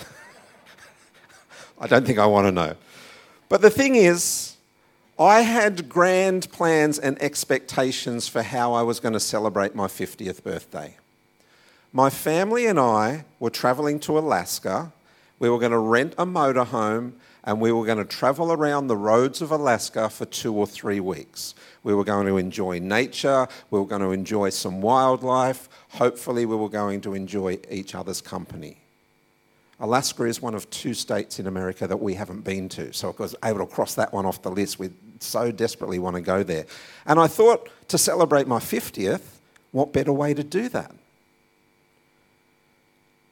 I 1.80 1.86
don't 1.86 2.06
think 2.06 2.18
I 2.18 2.26
want 2.26 2.46
to 2.46 2.52
know. 2.52 2.74
But 3.48 3.62
the 3.62 3.70
thing 3.70 3.94
is, 3.94 4.51
I 5.18 5.42
had 5.42 5.90
grand 5.90 6.50
plans 6.50 6.98
and 6.98 7.20
expectations 7.20 8.28
for 8.28 8.42
how 8.42 8.72
I 8.72 8.82
was 8.82 8.98
going 8.98 9.12
to 9.12 9.20
celebrate 9.20 9.74
my 9.74 9.86
50th 9.86 10.42
birthday. 10.42 10.96
My 11.92 12.08
family 12.08 12.66
and 12.66 12.80
I 12.80 13.26
were 13.38 13.50
traveling 13.50 14.00
to 14.00 14.18
Alaska. 14.18 14.92
We 15.38 15.50
were 15.50 15.58
going 15.58 15.72
to 15.72 15.78
rent 15.78 16.14
a 16.16 16.24
motorhome 16.24 17.12
and 17.44 17.60
we 17.60 17.72
were 17.72 17.84
going 17.84 17.98
to 17.98 18.04
travel 18.04 18.52
around 18.52 18.86
the 18.86 18.96
roads 18.96 19.42
of 19.42 19.50
Alaska 19.50 20.08
for 20.08 20.24
two 20.24 20.54
or 20.54 20.66
three 20.66 21.00
weeks. 21.00 21.54
We 21.82 21.92
were 21.92 22.04
going 22.04 22.26
to 22.26 22.38
enjoy 22.38 22.78
nature, 22.78 23.48
we 23.70 23.80
were 23.80 23.86
going 23.86 24.02
to 24.02 24.12
enjoy 24.12 24.50
some 24.50 24.80
wildlife, 24.80 25.68
hopefully, 25.90 26.46
we 26.46 26.56
were 26.56 26.68
going 26.68 27.00
to 27.02 27.14
enjoy 27.14 27.58
each 27.68 27.94
other's 27.94 28.20
company. 28.20 28.81
Alaska 29.82 30.22
is 30.22 30.40
one 30.40 30.54
of 30.54 30.70
two 30.70 30.94
states 30.94 31.40
in 31.40 31.48
America 31.48 31.88
that 31.88 31.96
we 31.96 32.14
haven't 32.14 32.42
been 32.42 32.68
to, 32.68 32.92
so 32.92 33.08
I 33.18 33.22
was 33.22 33.34
able 33.44 33.58
to 33.58 33.66
cross 33.66 33.96
that 33.96 34.12
one 34.12 34.24
off 34.24 34.40
the 34.40 34.50
list. 34.50 34.78
We 34.78 34.90
so 35.18 35.50
desperately 35.50 35.98
want 35.98 36.14
to 36.14 36.22
go 36.22 36.44
there. 36.44 36.66
And 37.04 37.18
I 37.18 37.26
thought 37.26 37.68
to 37.88 37.98
celebrate 37.98 38.46
my 38.46 38.60
50th, 38.60 39.22
what 39.72 39.92
better 39.92 40.12
way 40.12 40.34
to 40.34 40.44
do 40.44 40.68
that? 40.68 40.94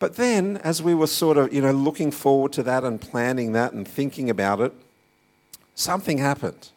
But 0.00 0.16
then, 0.16 0.57
as 0.59 0.83
we 0.83 0.92
were 0.92 1.07
sort 1.07 1.38
of, 1.38 1.52
you 1.52 1.61
know, 1.61 1.71
looking 1.71 2.11
forward 2.11 2.52
to 2.54 2.64
that 2.64 2.83
and 2.83 3.00
planning 3.00 3.52
that 3.52 3.73
and 3.73 3.87
thinking 3.87 4.28
about 4.28 4.61
it, 4.61 4.73
something 5.76 6.19
happened. 6.19 6.71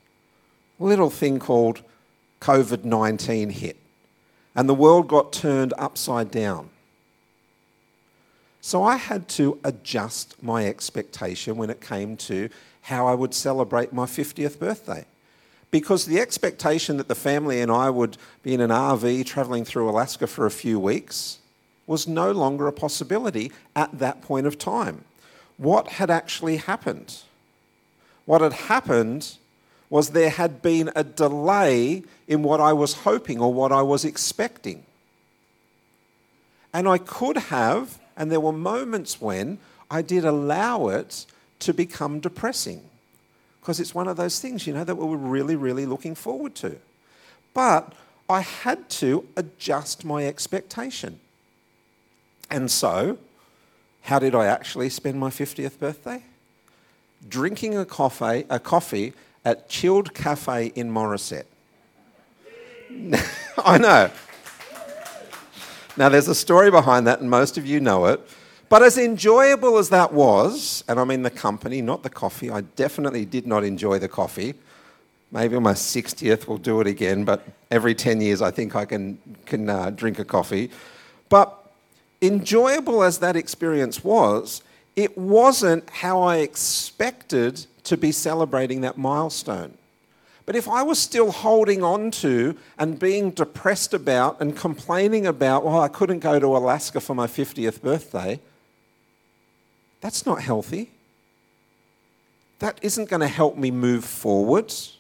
A 0.80 0.84
little 0.84 1.10
thing 1.10 1.40
called 1.40 1.82
COVID 2.42 2.84
19 2.84 3.50
hit, 3.50 3.78
and 4.54 4.70
the 4.70 4.76
world 4.76 5.08
got 5.08 5.34
turned 5.34 5.74
upside 5.80 6.30
down. 6.30 6.70
So 8.66 8.82
I 8.82 8.96
had 8.96 9.28
to 9.40 9.60
adjust 9.66 10.42
my 10.42 10.66
expectation 10.66 11.58
when 11.58 11.70
it 11.70 11.82
came 11.82 12.16
to 12.32 12.48
how 12.84 13.06
I 13.08 13.14
would 13.14 13.34
celebrate 13.34 13.92
my 13.92 14.06
50th 14.06 14.58
birthday. 14.58 15.04
Because 15.70 16.06
the 16.06 16.22
expectation 16.22 16.96
that 16.96 17.10
the 17.10 17.14
family 17.14 17.60
and 17.60 17.70
I 17.70 17.90
would 17.90 18.18
be 18.42 18.54
in 18.54 18.62
an 18.62 18.70
RV 18.70 19.26
traveling 19.26 19.66
through 19.66 19.90
Alaska 19.90 20.28
for 20.28 20.46
a 20.46 20.52
few 20.52 20.80
weeks 20.80 21.40
was 21.88 22.08
no 22.08 22.32
longer 22.32 22.68
a 22.68 22.72
possibility 22.72 23.52
at 23.76 24.00
that 24.00 24.22
point 24.22 24.48
of 24.48 24.58
time. 24.58 25.04
What 25.58 25.90
had 26.00 26.10
actually 26.10 26.56
happened? 26.56 27.18
What 28.24 28.40
had 28.40 28.54
happened 28.54 29.36
was 29.90 30.12
there 30.12 30.30
had 30.30 30.62
been 30.62 30.90
a 30.96 31.04
delay 31.04 32.04
in 32.30 32.44
what 32.44 32.62
I 32.62 32.72
was 32.72 32.94
hoping 32.94 33.42
or 33.42 33.54
what 33.54 33.74
I 33.74 33.82
was 33.82 34.06
expecting. 34.06 34.86
And 36.74 36.88
I 36.88 36.98
could 36.98 37.36
have, 37.36 38.00
and 38.16 38.32
there 38.32 38.40
were 38.40 38.54
moments 38.54 39.22
when 39.22 39.58
I 39.90 40.02
did 40.02 40.26
allow 40.26 40.88
it 40.88 41.26
to 41.60 41.74
become 41.74 42.20
depressing 42.20 42.82
because 43.62 43.80
it's 43.80 43.96
one 43.96 44.08
of 44.08 44.18
those 44.18 44.40
things, 44.40 44.68
you 44.68 44.74
know, 44.74 44.84
that 44.84 44.96
we 44.96 45.06
were 45.06 45.18
really, 45.18 45.56
really 45.56 45.86
looking 45.86 46.16
forward 46.16 46.56
to. 46.56 46.78
But 47.54 47.94
I 48.30 48.42
had 48.42 48.90
to 49.02 49.26
adjust 49.38 50.04
my 50.04 50.26
expectation. 50.26 51.20
And 52.50 52.70
so 52.70 53.18
How 54.04 54.20
did 54.20 54.36
I 54.36 54.48
actually 54.48 54.90
spend 54.90 55.18
my 55.20 55.30
50th 55.30 55.80
birthday? 55.80 56.24
Drinking 57.28 57.78
a 57.78 57.86
coffee, 57.86 58.46
a 58.50 58.60
coffee 58.60 59.14
at 59.46 59.70
Chilled 59.70 60.14
Cafe 60.14 60.74
in 60.76 60.92
Morisset. 60.92 61.46
I 63.66 63.78
know. 63.78 64.12
Now, 65.96 66.10
there's 66.10 66.28
a 66.28 66.36
story 66.36 66.72
behind 66.72 67.06
that, 67.08 67.20
and 67.20 67.30
most 67.30 67.58
of 67.58 67.66
you 67.66 67.80
know 67.80 68.06
it. 68.06 68.20
But 68.68 68.82
as 68.82 68.98
enjoyable 68.98 69.78
as 69.78 69.90
that 69.90 70.14
was, 70.14 70.84
and 70.88 71.00
I 71.00 71.04
mean 71.04 71.22
the 71.22 71.30
company, 71.30 71.82
not 71.82 72.02
the 72.02 72.10
coffee, 72.10 72.50
I 72.50 72.62
definitely 72.62 73.26
did 73.26 73.46
not 73.46 73.64
enjoy 73.64 74.00
the 74.00 74.08
coffee. 74.08 74.56
Maybe 75.32 75.56
on 75.56 75.62
my 75.62 75.74
60th 75.74 76.48
we'll 76.48 76.58
do 76.58 76.82
it 76.82 76.88
again, 76.88 77.24
but 77.24 77.46
every 77.70 77.94
10 77.94 78.22
years 78.22 78.42
I 78.42 78.50
think 78.50 78.76
I 78.76 78.86
can, 78.86 79.20
can 79.46 79.70
uh, 79.70 79.92
drink 79.92 80.18
a 80.18 80.26
coffee. 80.26 80.72
But 81.30 81.72
enjoyable 82.22 83.04
as 83.04 83.20
that 83.20 83.36
experience 83.36 84.04
was, 84.04 84.64
it 84.96 85.16
wasn't 85.18 85.88
how 85.90 86.22
I 86.22 86.38
expected 86.38 87.68
to 87.84 87.98
be 87.98 88.12
celebrating 88.12 88.82
that 88.82 88.98
milestone. 88.98 89.78
But 90.46 90.56
if 90.56 90.68
I 90.68 90.84
was 90.84 91.00
still 91.00 91.32
holding 91.32 91.84
on 91.84 92.12
to 92.12 92.58
and 92.78 93.00
being 93.00 93.32
depressed 93.32 93.94
about 93.94 94.42
and 94.42 94.56
complaining 94.56 95.26
about, 95.26 95.64
well, 95.64 95.80
I 95.80 95.88
couldn't 95.88 96.20
go 96.20 96.40
to 96.40 96.58
Alaska 96.58 97.00
for 97.00 97.16
my 97.16 97.28
50th 97.28 97.82
birthday, 97.82 98.40
that's 100.02 100.26
not 100.26 100.42
healthy. 100.42 100.92
That 102.60 102.78
isn't 102.82 103.10
going 103.10 103.22
to 103.22 103.28
help 103.28 103.58
me 103.58 103.72
move 103.72 104.04
forwards. 104.04 104.98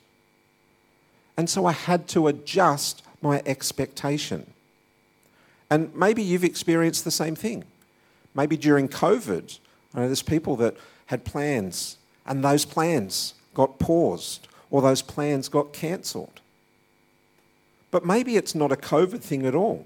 And 1.36 1.50
so 1.50 1.66
I 1.66 1.74
had 1.74 2.08
to 2.10 2.28
adjust 2.28 3.04
my 3.22 3.42
expectation. 3.46 4.54
And 5.70 5.94
maybe 5.94 6.24
you've 6.24 6.44
experienced 6.44 7.04
the 7.04 7.12
same 7.12 7.36
thing. 7.36 7.66
Maybe 8.34 8.56
during 8.56 8.88
COVID, 8.88 9.60
I 9.94 10.00
know 10.00 10.06
there's 10.08 10.22
people 10.22 10.56
that 10.58 10.78
had 11.08 11.26
plans 11.26 11.98
and 12.26 12.44
those 12.44 12.64
plans 12.64 13.34
got 13.54 13.78
paused 13.78 14.48
or 14.74 14.82
those 14.82 15.03
plans 15.03 15.50
got 15.50 15.72
cancelled. 15.72 16.42
But 17.92 18.08
maybe 18.08 18.38
it's 18.38 18.56
not 18.56 18.72
a 18.72 18.75
COVID 18.75 19.22
thing 19.22 19.46
at 19.46 19.53
all. 19.53 19.86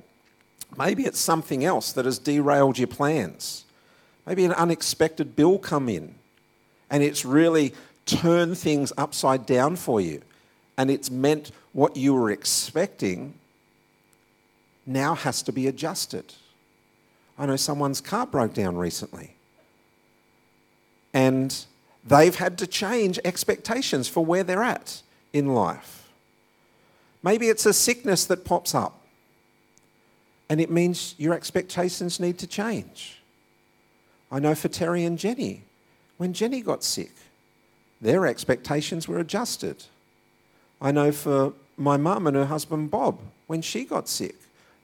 Maybe 0.78 1.04
it's 1.04 1.20
something 1.20 1.66
else 1.66 1.92
that 1.92 2.06
has 2.06 2.18
derailed 2.18 2.78
your 2.78 2.88
plans. 2.88 3.66
Maybe 4.26 4.46
an 4.46 4.54
unexpected 4.54 5.36
bill 5.36 5.60
come 5.60 5.90
in 5.90 6.16
and 6.90 7.04
it's 7.04 7.26
really 7.26 7.74
turned 8.06 8.58
things 8.58 8.94
upside 8.98 9.46
down 9.46 9.76
for 9.76 10.00
you 10.00 10.22
and 10.78 10.90
it's 10.90 11.12
meant 11.12 11.52
what 11.74 11.98
you 11.98 12.14
were 12.14 12.32
expecting 12.32 13.34
now 14.86 15.16
has 15.16 15.42
to 15.44 15.52
be 15.52 15.68
adjusted. 15.68 16.34
I 17.38 17.46
know 17.46 17.58
someone's 17.58 18.00
car 18.00 18.26
broke 18.26 18.54
down 18.54 18.78
recently 18.78 19.36
and 21.14 21.66
they've 22.08 22.36
had 22.36 22.58
to 22.60 22.68
change 22.68 23.20
expectations 23.26 24.08
for 24.08 24.24
where 24.24 24.44
they're 24.44 24.64
at 24.64 25.02
in 25.34 25.54
life. 25.54 26.10
Maybe 27.24 27.50
it's 27.50 27.66
a 27.66 27.74
sickness 27.74 28.26
that 28.26 28.46
pops 28.46 28.74
up 28.74 29.02
and 30.50 30.62
it 30.62 30.72
means 30.72 31.16
your 31.18 31.34
expectations 31.34 32.20
need 32.20 32.38
to 32.40 32.48
change. 32.48 33.22
I 34.32 34.40
know 34.40 34.56
for 34.56 34.68
Terry 34.68 35.04
and 35.04 35.18
Jenny, 35.18 35.64
when 36.18 36.34
Jenny 36.34 36.62
got 36.62 36.84
sick, 36.84 37.12
their 38.02 38.26
expectations 38.26 39.08
were 39.08 39.20
adjusted. 39.20 39.84
I 40.82 40.92
know 40.92 41.12
for 41.12 41.54
my 41.78 41.98
mum 41.98 42.28
and 42.28 42.36
her 42.36 42.46
husband 42.46 42.92
Bob, 42.92 43.20
when 43.48 43.62
she 43.62 43.86
got 43.86 44.08
sick, 44.08 44.36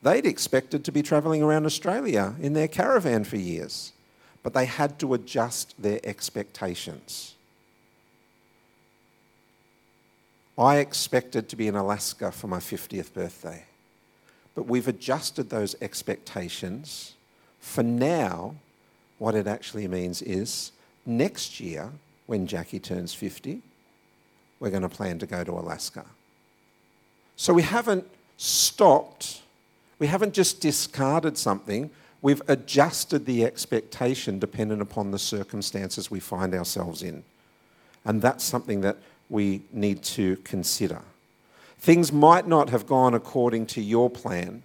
they'd 0.02 0.26
expected 0.26 0.84
to 0.86 0.92
be 0.92 1.02
travelling 1.02 1.42
around 1.42 1.66
Australia 1.66 2.36
in 2.40 2.54
their 2.54 2.68
caravan 2.68 3.24
for 3.24 3.38
years, 3.38 3.94
but 4.44 4.54
they 4.54 4.66
had 4.66 5.00
to 5.00 5.14
adjust 5.14 5.74
their 5.82 6.00
expectations. 6.04 7.36
I 10.58 10.78
expected 10.78 11.50
to 11.50 11.56
be 11.56 11.68
in 11.68 11.76
Alaska 11.76 12.32
for 12.32 12.48
my 12.48 12.60
50th 12.60 13.14
birthday, 13.14 13.66
but 14.54 14.68
we've 14.68 14.88
adjusted 14.88 15.50
those 15.50 15.76
expectations. 15.82 17.14
For 17.60 17.82
now, 17.82 18.56
what 19.18 19.34
it 19.34 19.48
actually 19.48 19.88
means 19.88 20.22
is 20.22 20.72
next 21.06 21.60
year, 21.60 21.90
when 22.28 22.46
Jackie 22.46 22.80
turns 22.80 23.14
50, 23.14 23.62
we're 24.60 24.70
going 24.70 24.84
to 24.84 24.90
plan 24.90 25.18
to 25.20 25.26
go 25.26 25.44
to 25.44 25.52
Alaska. 25.54 26.06
So 27.36 27.54
we 27.54 27.64
haven't 27.64 28.06
stopped, 28.38 29.42
we 29.98 30.08
haven't 30.08 30.34
just 30.34 30.62
discarded 30.62 31.38
something, 31.38 31.90
we've 32.24 32.42
adjusted 32.48 33.28
the 33.28 33.46
expectation 33.46 34.40
dependent 34.40 34.82
upon 34.82 35.12
the 35.12 35.20
circumstances 35.20 36.10
we 36.10 36.20
find 36.20 36.56
ourselves 36.56 37.04
in. 37.04 37.24
And 38.04 38.20
that's 38.20 38.44
something 38.44 38.82
that 38.82 38.98
we 39.30 39.62
need 39.72 40.02
to 40.04 40.38
consider. 40.38 41.02
Things 41.78 42.12
might 42.12 42.48
not 42.48 42.72
have 42.72 42.88
gone 42.88 43.14
according 43.14 43.68
to 43.68 43.82
your 43.82 44.10
plan 44.10 44.64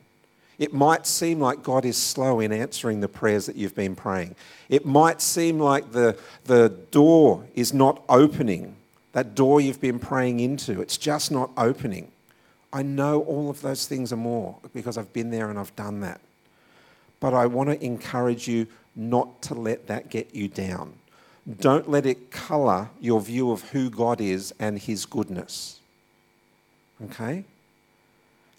it 0.59 0.75
might 0.75 1.07
seem 1.07 1.39
like 1.39 1.63
God 1.63 1.85
is 1.85 1.97
slow 1.97 2.41
in 2.41 2.53
answering 2.53 3.01
the 3.01 3.09
prayers 3.09 3.47
that 3.47 3.55
you've 3.55 3.77
been 3.77 3.95
praying. 3.95 4.35
It 4.69 4.85
might 4.85 5.23
seem 5.23 5.61
like 5.61 5.93
the, 5.93 6.19
the 6.45 6.71
door 6.91 7.47
is 7.55 7.73
not 7.73 8.03
opening, 8.09 8.75
that 9.13 9.37
door 9.37 9.61
you've 9.61 9.81
been 9.81 10.01
praying 10.01 10.41
into, 10.41 10.81
it's 10.81 10.97
just 10.97 11.31
not 11.31 11.51
opening. 11.57 12.11
I 12.73 12.83
know 12.83 13.23
all 13.23 13.49
of 13.49 13.63
those 13.63 13.87
things 13.87 14.13
and 14.13 14.21
more 14.21 14.57
because 14.75 14.99
I've 14.99 15.13
been 15.13 15.31
there 15.31 15.49
and 15.49 15.59
I've 15.59 15.75
done 15.77 16.01
that. 16.01 16.21
But 17.21 17.35
I 17.35 17.47
want 17.47 17.71
to 17.71 17.85
encourage 17.85 18.49
you 18.49 18.67
not 18.95 19.43
to 19.43 19.55
let 19.55 19.87
that 19.89 20.09
get 20.09 20.35
you 20.35 20.49
down. 20.49 20.95
Don't 21.61 21.89
let 21.89 22.07
it 22.07 22.31
colour 22.31 22.91
your 23.01 23.21
view 23.21 23.51
of 23.51 23.71
who 23.71 23.91
God 23.91 24.21
is 24.21 24.53
and 24.59 24.79
His 24.79 25.07
goodness. 25.07 25.81
Okay? 27.05 27.45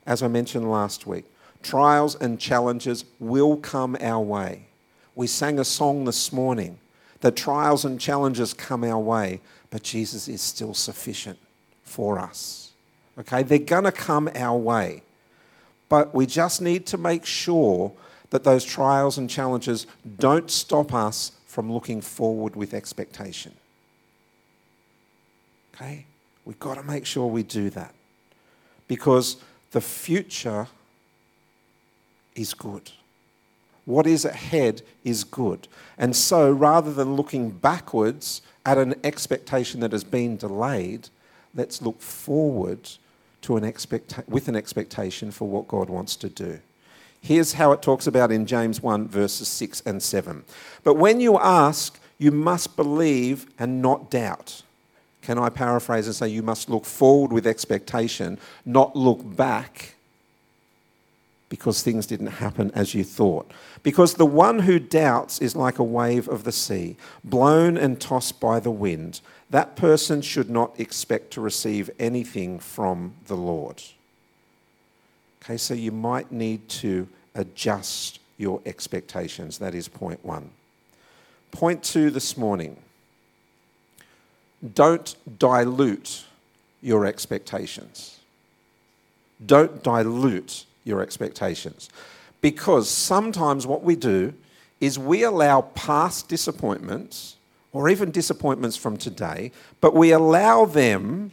As 0.06 0.24
I 0.24 0.28
mentioned 0.28 0.69
last 0.69 1.06
week, 1.06 1.26
Trials 1.62 2.15
and 2.15 2.39
challenges 2.39 3.06
will 3.19 3.58
come 3.58 3.98
our 4.00 4.22
way. 4.22 4.65
We 5.15 5.28
sang 5.28 5.60
a 5.60 5.65
song 5.65 6.06
this 6.06 6.32
morning 6.32 6.80
that 7.22 7.36
trials 7.36 7.84
and 7.84 8.00
challenges 8.00 8.54
come 8.54 8.84
our 8.84 9.00
way, 9.00 9.41
but 9.69 9.84
Jesus 9.84 10.28
is 10.28 10.41
still 10.41 10.74
sufficient 10.74 11.38
for 11.84 12.17
us. 12.17 12.72
Okay, 13.17 13.43
they're 13.43 13.60
going 13.60 13.84
to 13.84 13.91
come 13.91 14.30
our 14.36 14.58
way. 14.58 15.04
But 15.89 16.15
we 16.15 16.26
just 16.26 16.62
need 16.62 16.86
to 16.88 16.98
make 16.98 17.26
sure 17.26 17.91
that 18.30 18.44
those 18.44 18.63
trials 18.63 19.18
and 19.18 19.30
challenges 19.30 19.88
don't 20.18 20.52
stop 20.52 20.94
us 20.94 21.32
from 21.46 21.72
looking 21.72 22.02
forward 22.02 22.56
with 22.56 22.74
expectation. 22.74 23.54
Okay? 25.74 26.06
We've 26.46 26.60
got 26.60 26.76
to 26.76 26.84
make 26.84 27.06
sure 27.06 27.28
we 27.28 27.44
do 27.44 27.70
that. 27.72 27.94
Because 28.88 29.38
the 29.72 29.82
future 29.82 30.68
is 32.36 32.54
good. 32.54 32.92
What 33.86 34.06
is 34.06 34.26
ahead 34.26 34.84
is 35.04 35.24
good. 35.24 35.68
And 35.98 36.15
so 36.15 36.52
rather 36.52 36.94
than 36.94 37.15
looking 37.15 37.50
backwards 37.50 38.42
at 38.65 38.78
an 38.78 38.96
expectation 39.04 39.80
that 39.80 39.92
has 39.92 40.04
been 40.04 40.38
delayed, 40.38 41.10
let's 41.56 41.82
look 41.82 42.00
forward 42.02 42.89
to 43.42 43.58
an 43.58 43.63
expecta- 43.63 44.28
with 44.28 44.48
an 44.48 44.56
expectation 44.56 45.32
for 45.32 45.48
what 45.48 45.68
God 45.68 45.89
wants 45.89 46.15
to 46.18 46.30
do. 46.30 46.60
Here's 47.21 47.53
how 47.53 47.71
it 47.71 47.82
talks 47.82 48.08
about 48.08 48.32
in 48.32 48.45
James 48.45 48.82
1, 48.82 49.08
verses 49.08 49.47
6 49.47 49.82
and 49.86 50.01
7. 50.01 50.43
But 50.84 50.95
when 50.95 51.19
you 51.19 51.38
ask, 51.38 51.99
you 52.17 52.32
must 52.32 52.75
believe 52.75 53.47
and 53.60 53.82
not 53.82 54.10
doubt. 54.10 54.63
Can 55.21 55.38
I 55.38 55.49
paraphrase 55.49 56.05
and 56.05 56.15
say 56.15 56.27
you 56.27 56.41
must 56.41 56.69
look 56.69 56.86
forward 56.86 57.32
with 57.32 57.45
expectation, 57.45 58.38
not 58.65 58.95
look 58.95 59.19
back 59.36 59.95
because 61.49 61.82
things 61.82 62.05
didn't 62.05 62.27
happen 62.27 62.71
as 62.75 62.93
you 62.93 63.03
thought. 63.03 63.51
Because 63.84 64.13
the 64.13 64.25
one 64.25 64.60
who 64.60 64.79
doubts 64.79 65.39
is 65.39 65.55
like 65.55 65.79
a 65.79 65.84
wave 65.84 66.29
of 66.29 66.43
the 66.43 66.51
sea, 66.51 66.95
blown 67.23 67.75
and 67.75 67.99
tossed 67.99 68.39
by 68.39 68.60
the 68.60 68.71
wind. 68.71 69.19
That 69.49 69.75
person 69.75 70.21
should 70.21 70.49
not 70.49 70.79
expect 70.79 71.32
to 71.32 71.41
receive 71.41 71.89
anything 71.99 72.60
from 72.60 73.15
the 73.25 73.36
Lord. 73.36 73.82
Okay, 75.49 75.57
so 75.57 75.73
you 75.73 75.91
might 75.91 76.31
need 76.31 76.69
to 76.69 77.07
adjust 77.33 78.19
your 78.38 78.62
expectations. 78.67 79.57
That 79.57 79.73
is 79.73 79.88
point 79.88 80.23
one. 80.23 80.51
Point 81.51 81.83
two 81.83 82.12
this 82.12 82.38
morning 82.38 82.77
don't 84.75 85.15
dilute 85.39 86.25
your 86.83 87.03
expectations. 87.03 88.19
Don't 89.43 89.81
dilute 89.81 90.65
your 90.83 91.01
expectations. 91.01 91.89
Because 92.41 92.88
sometimes 92.88 93.65
what 93.65 93.81
we 93.81 93.95
do 93.95 94.35
is 94.79 94.99
we 94.99 95.23
allow 95.23 95.62
past 95.62 96.27
disappointments 96.27 97.38
or 97.73 97.89
even 97.89 98.12
disappointments 98.12 98.77
from 98.77 98.97
today, 98.97 99.51
but 99.81 99.95
we 99.95 100.12
allow 100.12 100.65
them 100.65 101.31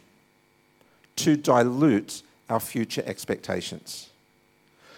to 1.17 1.37
dilute 1.37 2.23
our 2.49 2.59
future 2.59 3.03
expectations. 3.05 4.09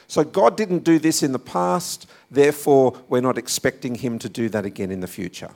So 0.07 0.23
God 0.23 0.57
didn't 0.57 0.83
do 0.83 0.97
this 0.97 1.21
in 1.21 1.33
the 1.33 1.39
past, 1.39 2.09
therefore, 2.31 2.99
we're 3.09 3.21
not 3.21 3.37
expecting 3.37 3.95
Him 3.95 4.17
to 4.19 4.29
do 4.29 4.49
that 4.49 4.65
again 4.65 4.91
in 4.91 5.01
the 5.01 5.07
future. 5.07 5.51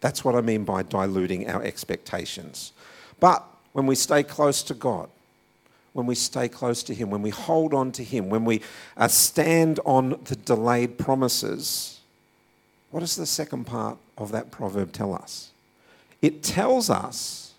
That's 0.00 0.24
what 0.24 0.34
I 0.34 0.40
mean 0.40 0.64
by 0.64 0.82
diluting 0.82 1.48
our 1.48 1.62
expectations. 1.62 2.72
But 3.20 3.44
when 3.72 3.86
we 3.86 3.94
stay 3.94 4.22
close 4.22 4.62
to 4.64 4.74
God, 4.74 5.08
when 5.94 6.06
we 6.06 6.14
stay 6.14 6.48
close 6.48 6.82
to 6.84 6.94
Him, 6.94 7.10
when 7.10 7.22
we 7.22 7.30
hold 7.30 7.72
on 7.72 7.92
to 7.92 8.04
Him, 8.04 8.28
when 8.28 8.44
we 8.44 8.60
uh, 8.96 9.08
stand 9.08 9.80
on 9.84 10.20
the 10.24 10.36
delayed 10.36 10.98
promises, 10.98 12.00
what 12.90 13.00
does 13.00 13.16
the 13.16 13.26
second 13.26 13.64
part 13.64 13.98
of 14.18 14.32
that 14.32 14.50
proverb 14.50 14.92
tell 14.92 15.14
us? 15.14 15.50
It 16.22 16.42
tells 16.42 16.90
us 16.90 17.53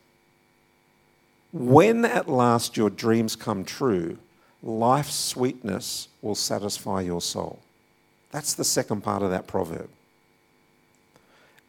when 1.55 2.03
at 2.03 2.27
last 2.27 2.75
your 2.75 2.89
dreams 2.89 3.37
come 3.37 3.63
true, 3.63 4.17
life's 4.61 5.15
sweetness 5.15 6.09
will 6.21 6.35
satisfy 6.35 6.99
your 6.99 7.21
soul. 7.21 7.59
That's 8.31 8.53
the 8.53 8.65
second 8.65 9.03
part 9.05 9.23
of 9.23 9.29
that 9.29 9.47
proverb. 9.47 9.87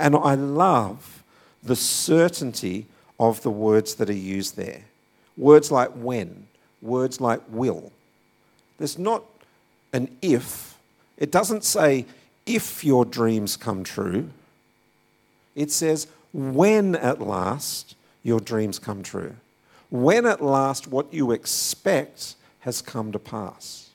And 0.01 0.16
I 0.16 0.35
love 0.35 1.22
the 1.62 1.77
certainty 1.77 2.87
of 3.20 3.42
the 3.42 3.51
words 3.51 3.94
that 3.94 4.11
are 4.11 4.12
used 4.12 4.57
there. 4.57 4.83
Words 5.37 5.70
like 5.70 5.90
when, 5.90 6.49
words 6.83 7.20
like 7.20 7.42
will. 7.49 7.92
There's 8.79 8.99
not 8.99 9.22
an 9.92 10.09
if. 10.20 10.77
It 11.16 11.31
doesn't 11.31 11.62
say 11.62 12.07
if 12.44 12.83
your 12.83 13.05
dreams 13.05 13.57
come 13.57 13.85
true. 13.85 14.31
It 15.55 15.70
says 15.70 16.09
when 16.33 16.96
at 16.96 17.20
last 17.20 17.94
your 18.25 18.40
dreams 18.40 18.81
come 18.81 19.05
true. 19.05 19.37
When 19.90 20.27
at 20.27 20.42
last 20.42 20.88
what 20.88 21.12
you 21.12 21.33
expect 21.33 22.35
has 22.61 22.83
come 22.83 23.12
to 23.12 23.18
pass. 23.18 23.90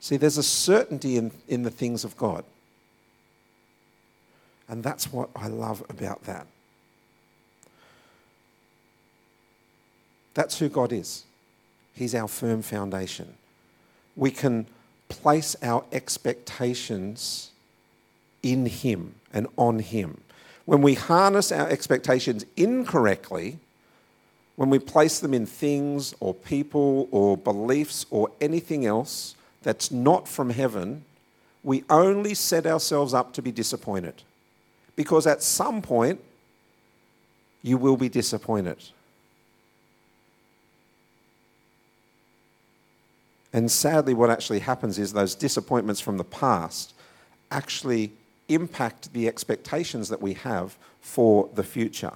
See, 0.00 0.16
there's 0.16 0.38
a 0.38 0.42
certainty 0.42 1.16
in, 1.16 1.30
in 1.46 1.62
the 1.62 1.70
things 1.70 2.04
of 2.04 2.16
God. 2.16 2.44
And 4.68 4.82
that's 4.82 5.12
what 5.12 5.28
I 5.36 5.48
love 5.48 5.84
about 5.88 6.24
that. 6.24 6.46
That's 10.34 10.58
who 10.58 10.68
God 10.68 10.92
is. 10.92 11.24
He's 11.94 12.14
our 12.14 12.28
firm 12.28 12.62
foundation. 12.62 13.34
We 14.16 14.30
can 14.30 14.66
place 15.08 15.54
our 15.62 15.84
expectations 15.92 17.50
in 18.42 18.66
Him 18.66 19.14
and 19.32 19.46
on 19.58 19.80
Him. 19.80 20.22
When 20.64 20.80
we 20.80 20.94
harness 20.94 21.52
our 21.52 21.68
expectations 21.68 22.46
incorrectly, 22.56 23.58
when 24.56 24.70
we 24.70 24.78
place 24.78 25.20
them 25.20 25.34
in 25.34 25.46
things 25.46 26.14
or 26.20 26.34
people 26.34 27.08
or 27.10 27.36
beliefs 27.36 28.06
or 28.10 28.30
anything 28.40 28.84
else 28.86 29.34
that's 29.62 29.90
not 29.90 30.28
from 30.28 30.50
heaven, 30.50 31.04
we 31.62 31.84
only 31.88 32.34
set 32.34 32.66
ourselves 32.66 33.14
up 33.14 33.32
to 33.34 33.42
be 33.42 33.52
disappointed. 33.52 34.14
Because 34.96 35.26
at 35.26 35.42
some 35.42 35.80
point, 35.80 36.20
you 37.62 37.78
will 37.78 37.96
be 37.96 38.08
disappointed. 38.08 38.76
And 43.52 43.70
sadly, 43.70 44.14
what 44.14 44.30
actually 44.30 44.60
happens 44.60 44.98
is 44.98 45.12
those 45.12 45.34
disappointments 45.34 46.00
from 46.00 46.16
the 46.16 46.24
past 46.24 46.94
actually 47.50 48.12
impact 48.48 49.12
the 49.12 49.28
expectations 49.28 50.08
that 50.08 50.20
we 50.20 50.34
have 50.34 50.76
for 51.00 51.48
the 51.54 51.62
future. 51.62 52.14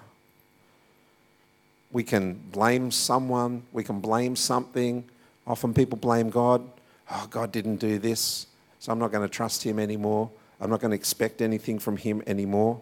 We 1.92 2.02
can 2.02 2.34
blame 2.52 2.90
someone, 2.90 3.62
we 3.72 3.84
can 3.84 4.00
blame 4.00 4.36
something. 4.36 5.04
Often 5.46 5.74
people 5.74 5.96
blame 5.98 6.30
God. 6.30 6.68
Oh, 7.10 7.26
God 7.30 7.52
didn't 7.52 7.76
do 7.76 7.98
this, 7.98 8.46
so 8.80 8.92
I'm 8.92 8.98
not 8.98 9.12
going 9.12 9.26
to 9.26 9.32
trust 9.32 9.62
Him 9.62 9.78
anymore. 9.78 10.30
I'm 10.60 10.70
not 10.70 10.80
going 10.80 10.90
to 10.90 10.96
expect 10.96 11.40
anything 11.40 11.78
from 11.78 11.96
Him 11.96 12.22
anymore. 12.26 12.80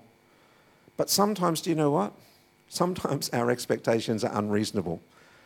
But 0.96 1.10
sometimes, 1.10 1.60
do 1.60 1.70
you 1.70 1.76
know 1.76 1.90
what? 1.90 2.12
Sometimes 2.68 3.28
our 3.30 3.50
expectations 3.50 4.24
are 4.24 4.36
unreasonable. 4.36 5.00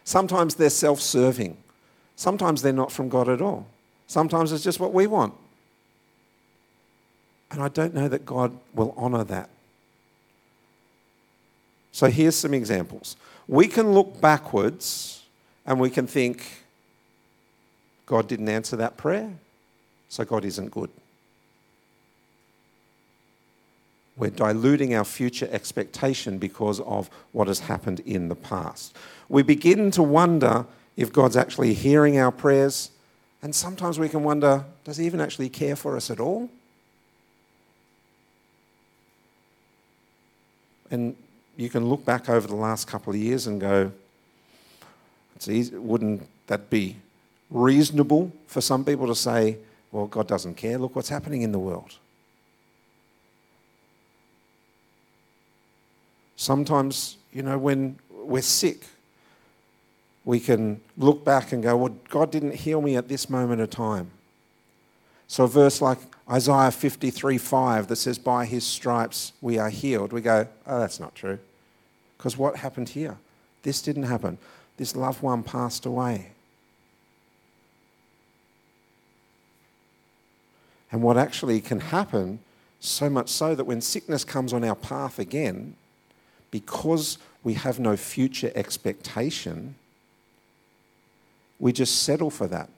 Sometimes 0.05 0.55
they're 0.55 0.71
self 0.71 1.01
serving. 1.01 1.57
Sometimes 2.17 2.63
they're 2.63 2.73
not 2.73 2.93
from 2.93 3.09
God 3.09 3.29
at 3.29 3.43
all. 3.43 3.67
Sometimes 4.07 4.53
it's 4.53 4.65
just 4.65 4.81
what 4.81 4.93
we 4.93 5.07
want. 5.07 5.35
And 7.51 7.63
I 7.63 7.69
don't 7.69 7.95
know 7.95 8.09
that 8.09 8.25
God 8.25 8.59
will 8.75 8.95
honour 8.97 9.25
that. 9.25 9.51
So 11.93 12.09
here's 12.09 12.37
some 12.37 12.55
examples. 12.55 13.17
We 13.47 13.67
can 13.67 13.93
look 13.93 14.21
backwards 14.21 15.25
and 15.67 15.81
we 15.81 15.91
can 15.91 16.07
think, 16.07 16.65
God 18.07 18.29
didn't 18.29 18.49
answer 18.49 18.77
that 18.77 18.97
prayer, 18.97 19.31
so 20.09 20.25
God 20.25 20.45
isn't 20.45 20.71
good. 20.71 20.91
We're 24.17 24.31
diluting 24.31 24.95
our 24.95 25.05
future 25.05 25.49
expectation 25.53 26.39
because 26.39 26.81
of 26.81 27.09
what 27.33 27.47
has 27.49 27.61
happened 27.61 28.01
in 28.01 28.29
the 28.29 28.35
past. 28.35 28.97
We 29.29 29.43
begin 29.43 29.91
to 29.93 30.03
wonder 30.03 30.67
if 30.97 31.13
God's 31.13 31.37
actually 31.37 31.73
hearing 31.75 32.19
our 32.19 32.33
prayers. 32.33 32.91
And 33.43 33.55
sometimes 33.55 33.99
we 33.99 34.09
can 34.09 34.25
wonder 34.25 34.65
does 34.83 34.97
He 34.97 35.07
even 35.07 35.21
actually 35.21 35.49
care 35.49 35.77
for 35.77 35.97
us 35.97 36.11
at 36.11 36.19
all? 36.19 36.51
And 40.91 41.15
you 41.59 41.69
can 41.69 41.91
look 41.91 42.05
back 42.05 42.29
over 42.29 42.47
the 42.47 42.55
last 42.55 42.87
couple 42.87 43.13
of 43.13 43.19
years 43.19 43.49
and 43.49 43.61
go, 43.61 43.91
it's 45.35 45.49
easy, 45.49 45.77
wouldn't 45.77 46.27
that 46.47 46.71
be 46.71 46.97
reasonable 47.51 48.33
for 48.47 48.61
some 48.61 48.85
people 48.85 49.09
to 49.09 49.15
say, 49.15 49.59
well, 49.91 50.07
God 50.07 50.29
doesn't 50.29 50.55
care? 50.55 50.79
Look 50.79 50.95
what's 50.95 51.09
happening 51.09 51.43
in 51.43 51.51
the 51.51 51.59
world. 51.59 51.97
Sometimes, 56.37 57.17
you 57.33 57.43
know, 57.43 57.59
when 57.59 57.99
we're 58.09 58.41
sick, 58.41 58.87
we 60.25 60.39
can 60.39 60.81
look 60.97 61.25
back 61.25 61.51
and 61.51 61.61
go, 61.61 61.77
well, 61.77 61.97
God 62.09 62.31
didn't 62.31 62.55
heal 62.55 62.81
me 62.81 62.95
at 62.97 63.09
this 63.09 63.29
moment 63.29 63.61
of 63.61 63.71
time. 63.71 64.13
So 65.27 65.45
a 65.45 65.49
verse 65.49 65.83
like 65.83 65.99
Isaiah 66.31 66.71
53 66.71 67.37
5 67.37 67.89
that 67.89 67.97
says, 67.97 68.17
By 68.17 68.47
his 68.47 68.65
stripes 68.65 69.33
we 69.41 69.59
are 69.59 69.71
healed, 69.71 70.13
we 70.13 70.21
go, 70.21 70.47
Oh, 70.67 70.79
that's 70.79 71.01
not 71.01 71.17
true. 71.17 71.39
Because 72.19 72.37
what 72.37 72.57
happened 72.57 72.91
here? 72.91 73.17
This 73.63 73.81
didn't 73.81 74.03
happen. 74.03 74.39
This 74.77 74.95
loved 74.95 75.23
one 75.23 75.43
passed 75.43 75.87
away. 75.87 76.33
And 80.91 81.03
what 81.03 81.17
actually 81.17 81.61
can 81.61 81.81
happen, 81.81 82.41
so 82.81 83.09
much 83.11 83.29
so 83.29 83.55
that 83.55 83.65
when 83.65 83.81
sickness 83.81 84.25
comes 84.25 84.53
on 84.53 84.65
our 84.65 84.75
path 84.75 85.19
again, 85.19 85.75
because 86.51 87.19
we 87.45 87.55
have 87.55 87.79
no 87.79 87.97
future 87.97 88.51
expectation, 88.55 89.75
we 91.59 91.73
just 91.73 92.03
settle 92.03 92.31
for 92.31 92.47
that. 92.47 92.71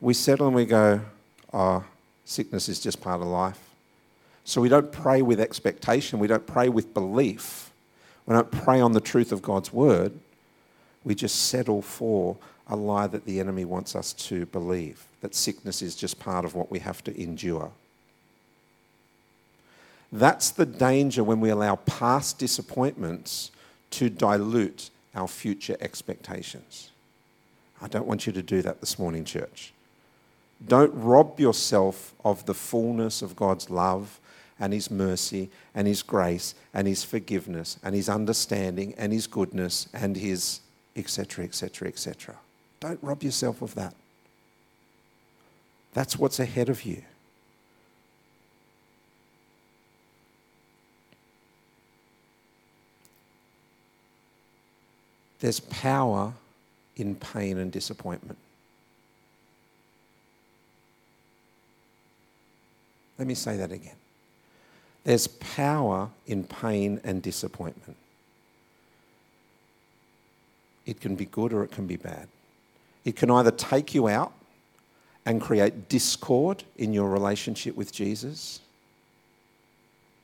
We 0.00 0.14
settle 0.14 0.46
and 0.46 0.56
we 0.56 0.64
go, 0.64 1.00
oh, 1.52 1.84
sickness 2.24 2.68
is 2.68 2.80
just 2.80 3.00
part 3.00 3.20
of 3.20 3.26
life. 3.26 3.60
So 4.44 4.60
we 4.60 4.68
don't 4.68 4.90
pray 4.90 5.20
with 5.20 5.40
expectation, 5.40 6.18
we 6.18 6.28
don't 6.28 6.46
pray 6.46 6.70
with 6.70 6.94
belief, 6.94 7.67
we 8.28 8.34
don't 8.34 8.50
pray 8.50 8.78
on 8.78 8.92
the 8.92 9.00
truth 9.00 9.32
of 9.32 9.40
God's 9.40 9.72
word. 9.72 10.12
We 11.02 11.14
just 11.14 11.46
settle 11.46 11.80
for 11.80 12.36
a 12.66 12.76
lie 12.76 13.06
that 13.06 13.24
the 13.24 13.40
enemy 13.40 13.64
wants 13.64 13.96
us 13.96 14.12
to 14.12 14.44
believe 14.44 15.06
that 15.22 15.34
sickness 15.34 15.80
is 15.80 15.96
just 15.96 16.20
part 16.20 16.44
of 16.44 16.54
what 16.54 16.70
we 16.70 16.80
have 16.80 17.02
to 17.04 17.18
endure. 17.18 17.72
That's 20.12 20.50
the 20.50 20.66
danger 20.66 21.24
when 21.24 21.40
we 21.40 21.48
allow 21.48 21.76
past 21.76 22.38
disappointments 22.38 23.50
to 23.92 24.10
dilute 24.10 24.90
our 25.14 25.26
future 25.26 25.78
expectations. 25.80 26.90
I 27.80 27.88
don't 27.88 28.06
want 28.06 28.26
you 28.26 28.34
to 28.34 28.42
do 28.42 28.60
that 28.60 28.80
this 28.80 28.98
morning, 28.98 29.24
church. 29.24 29.72
Don't 30.66 30.92
rob 30.92 31.40
yourself 31.40 32.14
of 32.26 32.44
the 32.44 32.52
fullness 32.54 33.22
of 33.22 33.36
God's 33.36 33.70
love 33.70 34.20
and 34.60 34.72
His 34.72 34.90
mercy 34.90 35.50
and 35.74 35.86
His 35.86 36.02
grace 36.02 36.54
and 36.74 36.86
His 36.86 37.04
forgiveness 37.04 37.78
and 37.82 37.94
His 37.94 38.08
understanding 38.08 38.94
and 38.96 39.12
His 39.12 39.26
goodness 39.26 39.88
and 39.92 40.16
His 40.16 40.60
etc., 40.98 41.44
etc., 41.44 41.88
etc. 41.88 42.34
Don't 42.80 42.98
rob 43.02 43.22
yourself 43.22 43.62
of 43.62 43.74
that. 43.76 43.94
That's 45.94 46.18
what's 46.18 46.40
ahead 46.40 46.68
of 46.68 46.82
you. 46.82 47.02
There's 55.40 55.60
power 55.60 56.34
in 56.96 57.14
pain 57.14 57.58
and 57.58 57.70
disappointment. 57.70 58.38
Let 63.18 63.26
me 63.28 63.34
say 63.34 63.56
that 63.56 63.72
again. 63.72 63.94
There's 65.08 65.26
power 65.26 66.10
in 66.26 66.44
pain 66.44 67.00
and 67.02 67.22
disappointment. 67.22 67.96
It 70.84 71.00
can 71.00 71.16
be 71.16 71.24
good 71.24 71.54
or 71.54 71.64
it 71.64 71.70
can 71.70 71.86
be 71.86 71.96
bad. 71.96 72.28
It 73.06 73.16
can 73.16 73.30
either 73.30 73.50
take 73.50 73.94
you 73.94 74.06
out 74.06 74.34
and 75.24 75.40
create 75.40 75.88
discord 75.88 76.64
in 76.76 76.92
your 76.92 77.08
relationship 77.08 77.74
with 77.74 77.90
Jesus, 77.90 78.60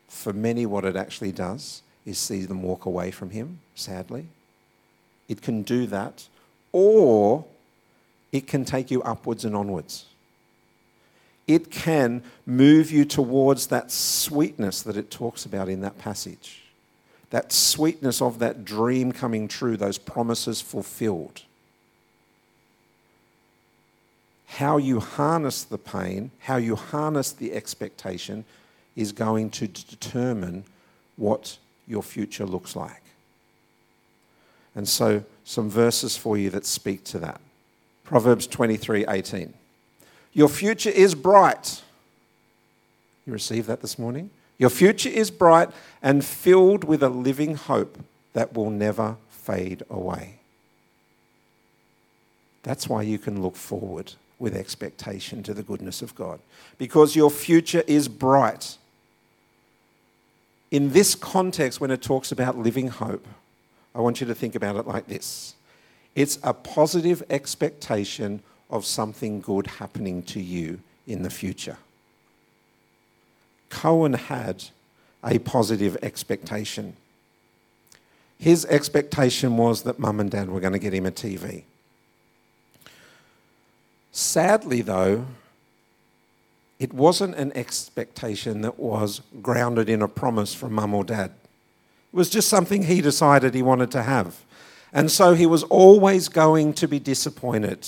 for 0.06 0.34
many, 0.34 0.66
what 0.66 0.84
it 0.84 0.96
actually 0.96 1.32
does 1.32 1.80
is 2.04 2.18
see 2.18 2.44
them 2.44 2.62
walk 2.62 2.84
away 2.84 3.10
from 3.10 3.30
Him, 3.30 3.60
sadly. 3.74 4.26
It 5.30 5.40
can 5.40 5.62
do 5.62 5.86
that, 5.86 6.28
or 6.72 7.46
it 8.32 8.46
can 8.46 8.66
take 8.66 8.90
you 8.90 9.02
upwards 9.02 9.46
and 9.46 9.56
onwards. 9.56 10.04
It 11.46 11.70
can 11.70 12.22
move 12.46 12.90
you 12.90 13.04
towards 13.04 13.66
that 13.66 13.90
sweetness 13.90 14.82
that 14.82 14.96
it 14.96 15.10
talks 15.10 15.44
about 15.44 15.68
in 15.68 15.80
that 15.82 15.98
passage. 15.98 16.62
That 17.30 17.52
sweetness 17.52 18.22
of 18.22 18.38
that 18.38 18.64
dream 18.64 19.12
coming 19.12 19.48
true, 19.48 19.76
those 19.76 19.98
promises 19.98 20.60
fulfilled. 20.60 21.42
How 24.46 24.76
you 24.76 25.00
harness 25.00 25.64
the 25.64 25.78
pain, 25.78 26.30
how 26.40 26.56
you 26.56 26.76
harness 26.76 27.32
the 27.32 27.52
expectation, 27.52 28.44
is 28.94 29.12
going 29.12 29.50
to 29.50 29.66
determine 29.66 30.64
what 31.16 31.58
your 31.86 32.02
future 32.02 32.46
looks 32.46 32.76
like. 32.76 33.02
And 34.74 34.88
so, 34.88 35.24
some 35.44 35.68
verses 35.68 36.16
for 36.16 36.38
you 36.38 36.50
that 36.50 36.66
speak 36.66 37.04
to 37.04 37.18
that. 37.18 37.40
Proverbs 38.04 38.46
23 38.46 39.06
18. 39.06 39.54
Your 40.34 40.48
future 40.48 40.90
is 40.90 41.14
bright. 41.14 41.82
You 43.24 43.32
received 43.32 43.68
that 43.68 43.80
this 43.80 43.98
morning? 43.98 44.30
Your 44.58 44.70
future 44.70 45.08
is 45.08 45.30
bright 45.30 45.70
and 46.02 46.24
filled 46.24 46.84
with 46.84 47.02
a 47.02 47.08
living 47.08 47.54
hope 47.54 47.98
that 48.34 48.52
will 48.54 48.70
never 48.70 49.16
fade 49.30 49.82
away. 49.88 50.34
That's 52.64 52.88
why 52.88 53.02
you 53.02 53.18
can 53.18 53.42
look 53.42 53.56
forward 53.56 54.12
with 54.38 54.56
expectation 54.56 55.42
to 55.44 55.54
the 55.54 55.62
goodness 55.62 56.02
of 56.02 56.14
God, 56.14 56.40
because 56.76 57.14
your 57.14 57.30
future 57.30 57.84
is 57.86 58.08
bright. 58.08 58.76
In 60.70 60.90
this 60.90 61.14
context, 61.14 61.80
when 61.80 61.90
it 61.90 62.02
talks 62.02 62.32
about 62.32 62.58
living 62.58 62.88
hope, 62.88 63.26
I 63.94 64.00
want 64.00 64.20
you 64.20 64.26
to 64.26 64.34
think 64.34 64.54
about 64.54 64.76
it 64.76 64.86
like 64.86 65.06
this 65.06 65.54
it's 66.14 66.38
a 66.42 66.54
positive 66.54 67.22
expectation 67.28 68.40
of 68.74 68.84
something 68.84 69.40
good 69.40 69.68
happening 69.68 70.20
to 70.24 70.40
you 70.40 70.80
in 71.06 71.22
the 71.22 71.30
future. 71.30 71.78
Cohen 73.70 74.14
had 74.14 74.64
a 75.24 75.38
positive 75.38 75.96
expectation. 76.02 76.96
His 78.36 78.66
expectation 78.66 79.56
was 79.56 79.84
that 79.84 80.00
mum 80.00 80.18
and 80.18 80.28
dad 80.28 80.50
were 80.50 80.58
going 80.58 80.72
to 80.72 80.80
get 80.80 80.92
him 80.92 81.06
a 81.06 81.12
TV. 81.12 81.62
Sadly, 84.10 84.82
though, 84.82 85.26
it 86.80 86.92
wasn't 86.92 87.36
an 87.36 87.52
expectation 87.56 88.62
that 88.62 88.78
was 88.78 89.22
grounded 89.40 89.88
in 89.88 90.02
a 90.02 90.08
promise 90.08 90.52
from 90.52 90.72
mum 90.72 90.94
or 90.94 91.04
dad. 91.04 91.30
It 92.12 92.16
was 92.16 92.28
just 92.28 92.48
something 92.48 92.82
he 92.82 93.00
decided 93.00 93.54
he 93.54 93.62
wanted 93.62 93.92
to 93.92 94.02
have. 94.02 94.42
And 94.92 95.12
so 95.12 95.34
he 95.34 95.46
was 95.46 95.62
always 95.64 96.28
going 96.28 96.72
to 96.74 96.88
be 96.88 96.98
disappointed. 96.98 97.86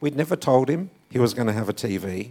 We'd 0.00 0.16
never 0.16 0.36
told 0.36 0.68
him 0.68 0.90
he 1.10 1.18
was 1.18 1.34
going 1.34 1.46
to 1.46 1.52
have 1.52 1.68
a 1.68 1.72
TV. 1.72 2.30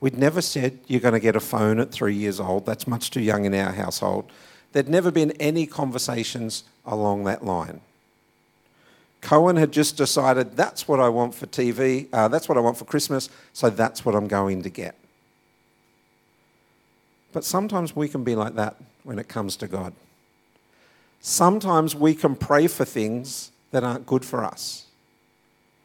We'd 0.00 0.16
never 0.16 0.40
said, 0.40 0.78
You're 0.86 1.00
going 1.00 1.14
to 1.14 1.20
get 1.20 1.36
a 1.36 1.40
phone 1.40 1.80
at 1.80 1.90
three 1.90 2.14
years 2.14 2.40
old. 2.40 2.66
That's 2.66 2.86
much 2.86 3.10
too 3.10 3.20
young 3.20 3.44
in 3.44 3.54
our 3.54 3.72
household. 3.72 4.30
There'd 4.72 4.88
never 4.88 5.10
been 5.10 5.32
any 5.32 5.66
conversations 5.66 6.64
along 6.86 7.24
that 7.24 7.44
line. 7.44 7.80
Cohen 9.20 9.56
had 9.56 9.72
just 9.72 9.96
decided, 9.96 10.56
That's 10.56 10.88
what 10.88 11.00
I 11.00 11.08
want 11.08 11.34
for 11.34 11.46
TV, 11.46 12.08
uh, 12.12 12.28
that's 12.28 12.48
what 12.48 12.56
I 12.56 12.60
want 12.60 12.76
for 12.78 12.84
Christmas, 12.84 13.28
so 13.52 13.70
that's 13.70 14.04
what 14.04 14.14
I'm 14.14 14.28
going 14.28 14.62
to 14.62 14.70
get. 14.70 14.94
But 17.32 17.44
sometimes 17.44 17.94
we 17.94 18.08
can 18.08 18.24
be 18.24 18.34
like 18.34 18.54
that 18.54 18.76
when 19.04 19.18
it 19.18 19.28
comes 19.28 19.56
to 19.56 19.68
God 19.68 19.92
sometimes 21.20 21.94
we 21.94 22.14
can 22.14 22.34
pray 22.34 22.66
for 22.66 22.84
things 22.84 23.52
that 23.70 23.84
aren't 23.84 24.06
good 24.06 24.24
for 24.24 24.44
us. 24.44 24.86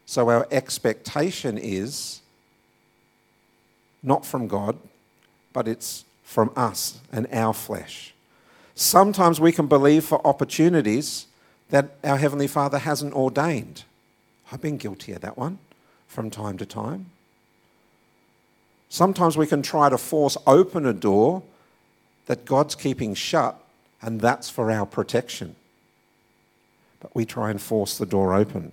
So 0.06 0.30
our 0.30 0.48
expectation 0.52 1.58
is 1.58 2.22
not 4.04 4.26
from 4.26 4.48
God, 4.48 4.78
but 5.52 5.68
it's 5.68 6.06
from 6.24 6.52
us 6.56 7.00
and 7.12 7.28
our 7.32 7.54
flesh. 7.54 8.14
Sometimes 8.76 9.40
we 9.40 9.52
can 9.52 9.68
believe 9.68 10.04
for 10.04 10.26
opportunities 10.26 11.28
that 11.70 11.96
our 12.04 12.18
Heavenly 12.18 12.48
Father 12.48 12.78
hasn't 12.78 13.14
ordained. 13.14 13.84
I've 14.52 14.62
been 14.62 14.78
guilty 14.78 15.14
of 15.14 15.22
that 15.22 15.38
one 15.38 15.58
from 16.08 16.30
time 16.30 16.58
to 16.58 16.66
time. 16.66 17.08
Sometimes 18.90 19.36
we 19.36 19.48
can 19.48 19.62
try 19.62 19.90
to 19.90 19.98
force 19.98 20.38
open 20.46 20.86
a 20.86 20.94
door 20.94 21.42
that 22.28 22.46
God's 22.46 22.76
keeping 22.76 23.14
shut 23.14 23.60
and 24.02 24.22
that's 24.22 24.50
for 24.50 24.72
our 24.72 24.86
protection. 24.86 25.56
But 27.00 27.16
we 27.16 27.26
try 27.26 27.50
and 27.50 27.62
force 27.62 27.98
the 27.98 28.06
door 28.06 28.34
open. 28.34 28.72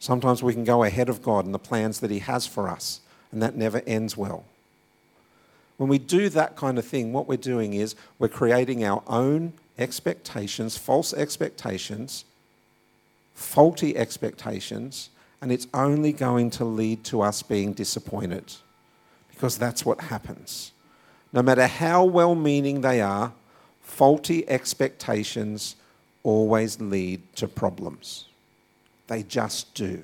Sometimes 0.00 0.42
we 0.42 0.54
can 0.54 0.64
go 0.64 0.84
ahead 0.84 1.08
of 1.08 1.22
God 1.22 1.44
and 1.44 1.54
the 1.54 1.58
plans 1.58 2.00
that 2.00 2.10
He 2.10 2.20
has 2.20 2.46
for 2.46 2.68
us, 2.68 3.00
and 3.32 3.42
that 3.42 3.56
never 3.56 3.82
ends 3.86 4.16
well. 4.16 4.44
When 5.76 5.88
we 5.88 5.98
do 5.98 6.28
that 6.30 6.56
kind 6.56 6.78
of 6.78 6.84
thing, 6.84 7.12
what 7.12 7.28
we're 7.28 7.36
doing 7.36 7.72
is 7.72 7.94
we're 8.18 8.28
creating 8.28 8.84
our 8.84 9.02
own 9.06 9.52
expectations, 9.78 10.76
false 10.76 11.12
expectations, 11.14 12.24
faulty 13.34 13.96
expectations, 13.96 15.10
and 15.40 15.52
it's 15.52 15.68
only 15.72 16.12
going 16.12 16.50
to 16.50 16.64
lead 16.64 17.04
to 17.04 17.22
us 17.22 17.42
being 17.42 17.72
disappointed 17.72 18.52
because 19.30 19.56
that's 19.56 19.84
what 19.84 20.00
happens. 20.00 20.72
No 21.32 21.42
matter 21.42 21.66
how 21.68 22.04
well 22.04 22.34
meaning 22.34 22.80
they 22.80 23.00
are, 23.00 23.32
faulty 23.80 24.48
expectations 24.48 25.76
always 26.24 26.80
lead 26.80 27.22
to 27.36 27.46
problems. 27.46 28.27
They 29.08 29.22
just 29.24 29.74
do. 29.74 30.02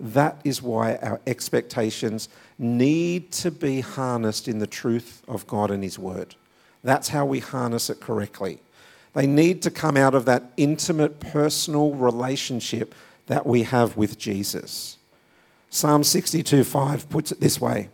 That 0.00 0.40
is 0.44 0.60
why 0.60 0.96
our 0.96 1.20
expectations 1.26 2.28
need 2.58 3.30
to 3.32 3.50
be 3.50 3.80
harnessed 3.80 4.48
in 4.48 4.58
the 4.58 4.66
truth 4.66 5.22
of 5.28 5.46
God 5.46 5.70
and 5.70 5.82
His 5.82 5.98
Word. 5.98 6.34
That's 6.82 7.08
how 7.08 7.26
we 7.26 7.40
harness 7.40 7.90
it 7.90 8.00
correctly. 8.00 8.60
They 9.14 9.26
need 9.26 9.62
to 9.62 9.70
come 9.70 9.96
out 9.96 10.14
of 10.14 10.26
that 10.26 10.52
intimate 10.56 11.20
personal 11.20 11.92
relationship 11.92 12.94
that 13.26 13.46
we 13.46 13.62
have 13.62 13.96
with 13.96 14.18
Jesus. 14.18 14.98
Psalm 15.70 16.04
62 16.04 16.64
5 16.64 17.08
puts 17.08 17.32
it 17.32 17.40
this 17.40 17.60
way 17.60 17.88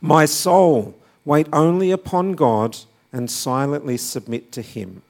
My 0.00 0.24
soul 0.24 0.94
Wait 1.24 1.46
only 1.52 1.90
upon 1.90 2.32
God 2.32 2.76
and 3.12 3.30
silently 3.30 3.96
submit 3.96 4.50
to 4.52 4.62
Him, 4.62 5.02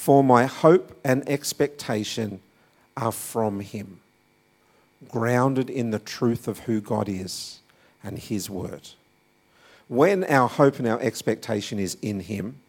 for 0.00 0.24
my 0.24 0.46
hope 0.46 0.98
and 1.04 1.28
expectation 1.28 2.40
are 2.96 3.12
from 3.12 3.60
Him, 3.60 4.00
grounded 5.06 5.68
in 5.68 5.90
the 5.90 5.98
truth 5.98 6.48
of 6.48 6.60
who 6.60 6.80
God 6.80 7.06
is 7.06 7.60
and 8.02 8.18
His 8.18 8.48
Word. 8.48 8.88
When 9.88 10.24
our 10.24 10.48
hope 10.48 10.78
and 10.78 10.88
our 10.88 10.98
expectation 11.02 11.78
is 11.78 11.98
in 12.00 12.20
Him, 12.20 12.60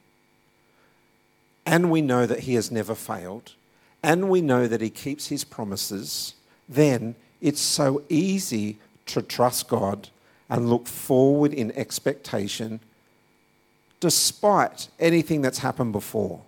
and 1.66 1.90
we 1.90 2.02
know 2.02 2.26
that 2.26 2.42
He 2.42 2.56
has 2.56 2.70
never 2.70 2.94
failed, 2.94 3.54
and 4.04 4.30
we 4.30 4.42
know 4.42 4.68
that 4.68 4.82
He 4.82 4.90
keeps 4.90 5.28
His 5.28 5.46
promises, 5.46 6.34
then 6.68 7.16
it's 7.40 7.62
so 7.62 8.04
easy 8.10 8.78
to 9.06 9.22
trust 9.22 9.70
God 9.70 10.10
and 10.50 10.70
look 10.70 10.86
forward 10.86 11.54
in 11.54 11.72
expectation 11.78 12.82
despite 14.02 14.90
anything 15.00 15.42
that's 15.42 15.60
happened 15.60 15.94
before. 15.94 16.42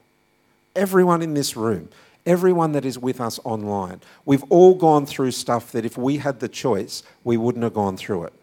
Everyone 0.75 1.21
in 1.21 1.33
this 1.33 1.55
room, 1.55 1.89
everyone 2.25 2.71
that 2.71 2.85
is 2.85 2.97
with 2.97 3.21
us 3.21 3.39
online, 3.43 4.01
we've 4.25 4.43
all 4.49 4.75
gone 4.75 5.05
through 5.05 5.31
stuff 5.31 5.71
that 5.71 5.85
if 5.85 5.97
we 5.97 6.17
had 6.17 6.39
the 6.39 6.49
choice, 6.49 7.03
we 7.23 7.37
wouldn't 7.37 7.63
have 7.63 7.73
gone 7.73 7.97
through 7.97 8.25
it. 8.25 8.33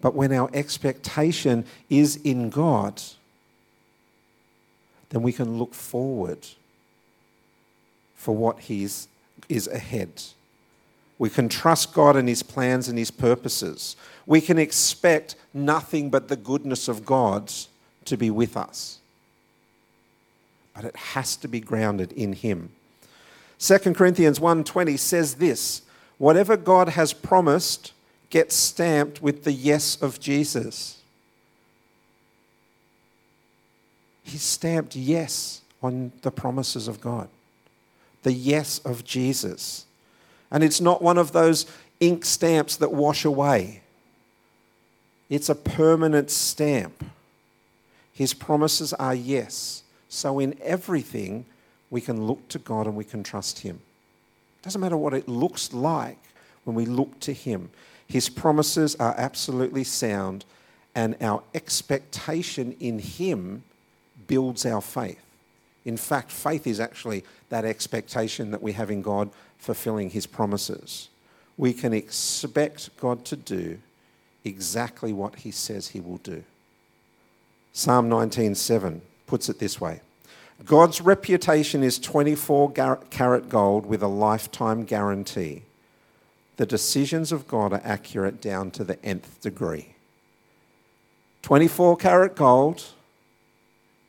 But 0.00 0.14
when 0.14 0.32
our 0.32 0.48
expectation 0.54 1.64
is 1.90 2.16
in 2.16 2.48
God, 2.48 3.02
then 5.10 5.22
we 5.22 5.32
can 5.32 5.58
look 5.58 5.74
forward 5.74 6.46
for 8.14 8.34
what 8.34 8.60
He's, 8.60 9.08
is 9.48 9.66
ahead. 9.68 10.22
We 11.18 11.28
can 11.28 11.48
trust 11.50 11.92
God 11.92 12.16
and 12.16 12.28
His 12.28 12.42
plans 12.42 12.88
and 12.88 12.98
His 12.98 13.10
purposes. 13.10 13.96
We 14.24 14.40
can 14.40 14.58
expect 14.58 15.34
nothing 15.52 16.08
but 16.08 16.28
the 16.28 16.36
goodness 16.36 16.88
of 16.88 17.04
God 17.04 17.52
to 18.06 18.16
be 18.16 18.30
with 18.30 18.56
us. 18.56 18.99
But 20.74 20.84
it 20.84 20.96
has 20.96 21.36
to 21.36 21.48
be 21.48 21.60
grounded 21.60 22.12
in 22.12 22.32
Him. 22.32 22.70
2 23.58 23.94
Corinthians 23.94 24.38
1:20 24.38 24.98
says 24.98 25.34
this, 25.34 25.82
whatever 26.18 26.56
God 26.56 26.90
has 26.90 27.12
promised 27.12 27.92
gets 28.30 28.54
stamped 28.54 29.20
with 29.20 29.44
the 29.44 29.52
yes 29.52 29.96
of 30.00 30.20
Jesus. 30.20 30.98
He 34.22 34.38
stamped 34.38 34.94
yes 34.94 35.62
on 35.82 36.12
the 36.22 36.30
promises 36.30 36.86
of 36.88 37.00
God. 37.00 37.28
the 38.22 38.32
yes 38.32 38.78
of 38.80 39.04
Jesus. 39.04 39.86
And 40.50 40.62
it's 40.64 40.80
not 40.80 41.02
one 41.02 41.18
of 41.18 41.32
those 41.32 41.66
ink 42.00 42.24
stamps 42.24 42.76
that 42.76 42.92
wash 42.92 43.24
away, 43.24 43.82
it's 45.28 45.48
a 45.48 45.54
permanent 45.54 46.30
stamp. 46.30 47.04
His 48.12 48.34
promises 48.34 48.92
are 48.94 49.14
yes. 49.14 49.84
So 50.10 50.40
in 50.40 50.58
everything, 50.60 51.46
we 51.88 52.00
can 52.00 52.26
look 52.26 52.48
to 52.48 52.58
God 52.58 52.86
and 52.86 52.96
we 52.96 53.04
can 53.04 53.22
trust 53.22 53.60
Him. 53.60 53.76
It 54.60 54.64
doesn't 54.64 54.80
matter 54.80 54.96
what 54.96 55.14
it 55.14 55.28
looks 55.28 55.72
like 55.72 56.18
when 56.64 56.76
we 56.76 56.84
look 56.84 57.18
to 57.20 57.32
Him. 57.32 57.70
His 58.06 58.28
promises 58.28 58.96
are 58.96 59.14
absolutely 59.16 59.84
sound, 59.84 60.44
and 60.96 61.16
our 61.20 61.42
expectation 61.54 62.76
in 62.80 62.98
Him 62.98 63.62
builds 64.26 64.66
our 64.66 64.80
faith. 64.80 65.24
In 65.84 65.96
fact, 65.96 66.32
faith 66.32 66.66
is 66.66 66.80
actually 66.80 67.24
that 67.48 67.64
expectation 67.64 68.50
that 68.50 68.62
we 68.62 68.72
have 68.72 68.90
in 68.90 69.02
God 69.02 69.30
fulfilling 69.58 70.10
His 70.10 70.26
promises. 70.26 71.08
We 71.56 71.72
can 71.72 71.92
expect 71.92 72.96
God 72.98 73.24
to 73.26 73.36
do 73.36 73.78
exactly 74.44 75.12
what 75.12 75.36
He 75.36 75.52
says 75.52 75.88
He 75.88 76.00
will 76.00 76.18
do. 76.18 76.42
Psalm 77.72 78.10
19:7 78.10 79.02
puts 79.30 79.48
it 79.48 79.60
this 79.60 79.80
way 79.80 80.00
God's 80.64 81.00
reputation 81.00 81.82
is 81.84 81.98
24 82.00 82.72
carat 83.10 83.48
gold 83.48 83.86
with 83.86 84.02
a 84.02 84.08
lifetime 84.08 84.84
guarantee. 84.84 85.62
The 86.56 86.66
decisions 86.66 87.32
of 87.32 87.48
God 87.48 87.72
are 87.72 87.80
accurate 87.82 88.42
down 88.42 88.70
to 88.72 88.84
the 88.84 89.02
nth 89.02 89.40
degree. 89.40 89.94
24 91.42 91.96
carat 91.96 92.36
gold, 92.36 92.84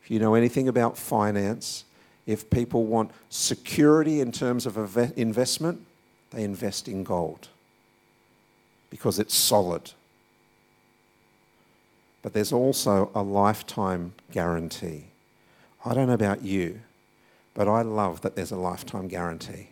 if 0.04 0.12
you 0.12 0.20
know 0.20 0.34
anything 0.34 0.68
about 0.68 0.98
finance, 0.98 1.86
if 2.26 2.50
people 2.50 2.84
want 2.84 3.12
security 3.30 4.20
in 4.20 4.32
terms 4.34 4.66
of 4.66 4.76
investment, 5.16 5.86
they 6.32 6.44
invest 6.44 6.90
in 6.90 7.04
gold 7.04 7.48
because 8.90 9.20
it's 9.20 9.36
solid. 9.36 9.92
But 12.24 12.34
there's 12.34 12.52
also 12.52 13.12
a 13.16 13.22
lifetime 13.22 14.14
guarantee. 14.32 15.11
I 15.84 15.94
don't 15.94 16.08
know 16.08 16.14
about 16.14 16.44
you, 16.44 16.82
but 17.54 17.68
I 17.68 17.82
love 17.82 18.22
that 18.22 18.36
there's 18.36 18.52
a 18.52 18.58
lifetime 18.58 19.08
guarantee 19.08 19.70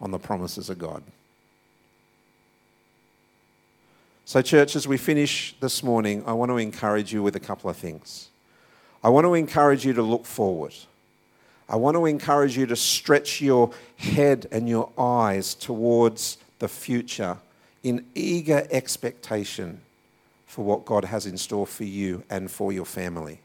on 0.00 0.10
the 0.10 0.18
promises 0.18 0.68
of 0.68 0.78
God. 0.78 1.02
So, 4.24 4.42
church, 4.42 4.74
as 4.74 4.88
we 4.88 4.96
finish 4.96 5.54
this 5.60 5.84
morning, 5.84 6.24
I 6.26 6.32
want 6.32 6.50
to 6.50 6.56
encourage 6.56 7.12
you 7.12 7.22
with 7.22 7.36
a 7.36 7.40
couple 7.40 7.70
of 7.70 7.76
things. 7.76 8.28
I 9.04 9.08
want 9.08 9.24
to 9.24 9.34
encourage 9.34 9.86
you 9.86 9.92
to 9.92 10.02
look 10.02 10.26
forward. 10.26 10.74
I 11.68 11.76
want 11.76 11.96
to 11.96 12.06
encourage 12.06 12.56
you 12.56 12.66
to 12.66 12.76
stretch 12.76 13.40
your 13.40 13.70
head 13.96 14.46
and 14.50 14.68
your 14.68 14.90
eyes 14.98 15.54
towards 15.54 16.38
the 16.58 16.68
future 16.68 17.38
in 17.84 18.04
eager 18.16 18.66
expectation 18.72 19.80
for 20.46 20.64
what 20.64 20.84
God 20.84 21.04
has 21.04 21.26
in 21.26 21.38
store 21.38 21.66
for 21.66 21.84
you 21.84 22.24
and 22.28 22.50
for 22.50 22.72
your 22.72 22.84
family. 22.84 23.40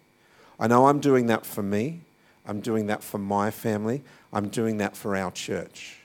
I 0.61 0.67
know 0.67 0.85
I'm 0.85 0.99
doing 0.99 1.25
that 1.25 1.43
for 1.43 1.63
me. 1.63 2.01
I'm 2.45 2.61
doing 2.61 2.85
that 2.85 3.03
for 3.03 3.17
my 3.17 3.49
family. 3.49 4.03
I'm 4.31 4.47
doing 4.49 4.77
that 4.77 4.95
for 4.95 5.15
our 5.15 5.31
church. 5.31 5.97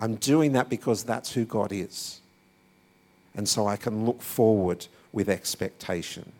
I'm 0.00 0.16
doing 0.16 0.52
that 0.52 0.68
because 0.68 1.04
that's 1.04 1.32
who 1.32 1.44
God 1.44 1.70
is. 1.70 2.20
And 3.36 3.48
so 3.48 3.68
I 3.68 3.76
can 3.76 4.04
look 4.04 4.20
forward 4.20 4.88
with 5.12 5.28
expectation. 5.28 6.32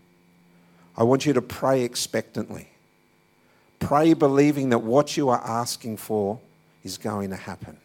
I 0.97 1.05
want 1.05 1.25
you 1.25 1.33
to 1.33 1.41
pray 1.41 1.83
expectantly. 1.83 2.69
Pray 3.79 4.15
believing 4.15 4.71
that 4.71 4.81
what 4.81 5.17
you 5.17 5.29
are 5.29 5.41
asking 5.45 5.99
for 5.99 6.41
is 6.83 6.99
going 6.99 7.31
to 7.31 7.37
happen. 7.37 7.77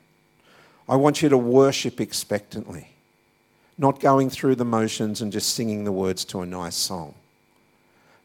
I 0.89 0.95
want 0.95 1.21
you 1.21 1.29
to 1.29 1.37
worship 1.37 2.01
expectantly, 2.01 2.89
not 3.77 3.99
going 3.99 4.31
through 4.31 4.55
the 4.55 4.65
motions 4.65 5.21
and 5.21 5.31
just 5.31 5.53
singing 5.53 5.83
the 5.83 5.91
words 5.91 6.25
to 6.25 6.41
a 6.41 6.45
nice 6.45 6.75
song 6.75 7.13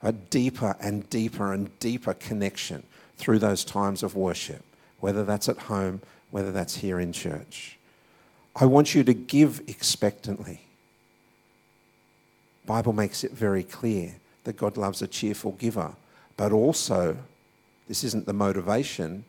a 0.03 0.13
deeper 0.13 0.77
and 0.81 1.09
deeper 1.11 1.53
and 1.53 1.79
deeper 1.79 2.15
connection 2.15 2.83
through 3.17 3.39
those 3.39 3.65
times 3.65 4.03
of 4.03 4.17
worship, 4.17 4.65
whether 5.01 5.25
that's 5.25 5.49
at 5.49 5.59
home, 5.59 6.01
whether 6.31 6.51
that's 6.51 6.77
here 6.77 6.99
in 6.99 7.13
church. 7.13 7.79
I 8.57 8.67
want 8.67 8.95
you 8.95 9.05
to 9.05 9.15
give 9.15 9.63
expectantly. 9.67 10.63
Bible 12.67 12.93
makes 12.93 13.25
it 13.25 13.33
very 13.33 13.63
clear 13.63 14.17
that 14.45 14.57
God 14.57 14.77
loves 14.77 15.03
a 15.03 15.07
cheerful 15.07 15.53
giver, 15.53 15.93
but 16.37 16.53
also 16.53 17.17
this 17.89 18.05
isn't 18.05 18.27
the 18.27 18.33
motivation, 18.33 19.25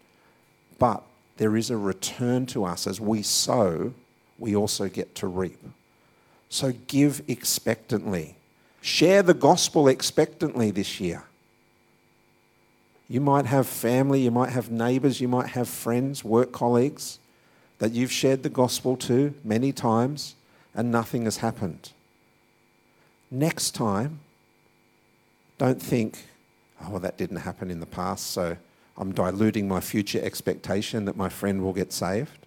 but 0.79 1.03
there 1.37 1.57
is 1.57 1.69
a 1.69 1.77
return 1.77 2.45
to 2.47 2.63
us 2.65 2.87
as 2.87 2.99
we 2.99 3.21
sow, 3.21 3.93
we 4.37 4.55
also 4.55 4.87
get 4.87 5.15
to 5.15 5.27
reap. 5.27 5.59
So 6.49 6.73
give 6.87 7.21
expectantly. 7.27 8.35
Share 8.83 9.23
the 9.23 9.33
gospel 9.33 9.87
expectantly 9.87 10.69
this 10.69 10.99
year. 10.99 11.23
You 13.07 13.21
might 13.21 13.45
have 13.45 13.65
family, 13.65 14.19
you 14.19 14.29
might 14.29 14.49
have 14.49 14.69
neighbors, 14.69 15.21
you 15.21 15.29
might 15.29 15.51
have 15.51 15.69
friends, 15.69 16.21
work 16.25 16.51
colleagues 16.51 17.17
that 17.79 17.93
you've 17.93 18.11
shared 18.11 18.43
the 18.43 18.49
gospel 18.49 18.97
to 18.97 19.33
many 19.41 19.71
times 19.71 20.35
and 20.75 20.91
nothing 20.91 21.23
has 21.23 21.37
happened. 21.37 21.91
Next 23.31 23.71
time, 23.71 24.19
don't 25.57 25.81
think, 25.81 26.25
oh, 26.81 26.89
well, 26.89 26.99
that 26.99 27.17
didn't 27.17 27.37
happen 27.37 27.71
in 27.71 27.79
the 27.79 27.85
past, 27.85 28.31
so 28.31 28.57
I'm 28.97 29.13
diluting 29.13 29.65
my 29.65 29.79
future 29.79 30.19
expectation 30.21 31.05
that 31.05 31.15
my 31.15 31.29
friend 31.29 31.63
will 31.63 31.71
get 31.71 31.93
saved 31.93 32.45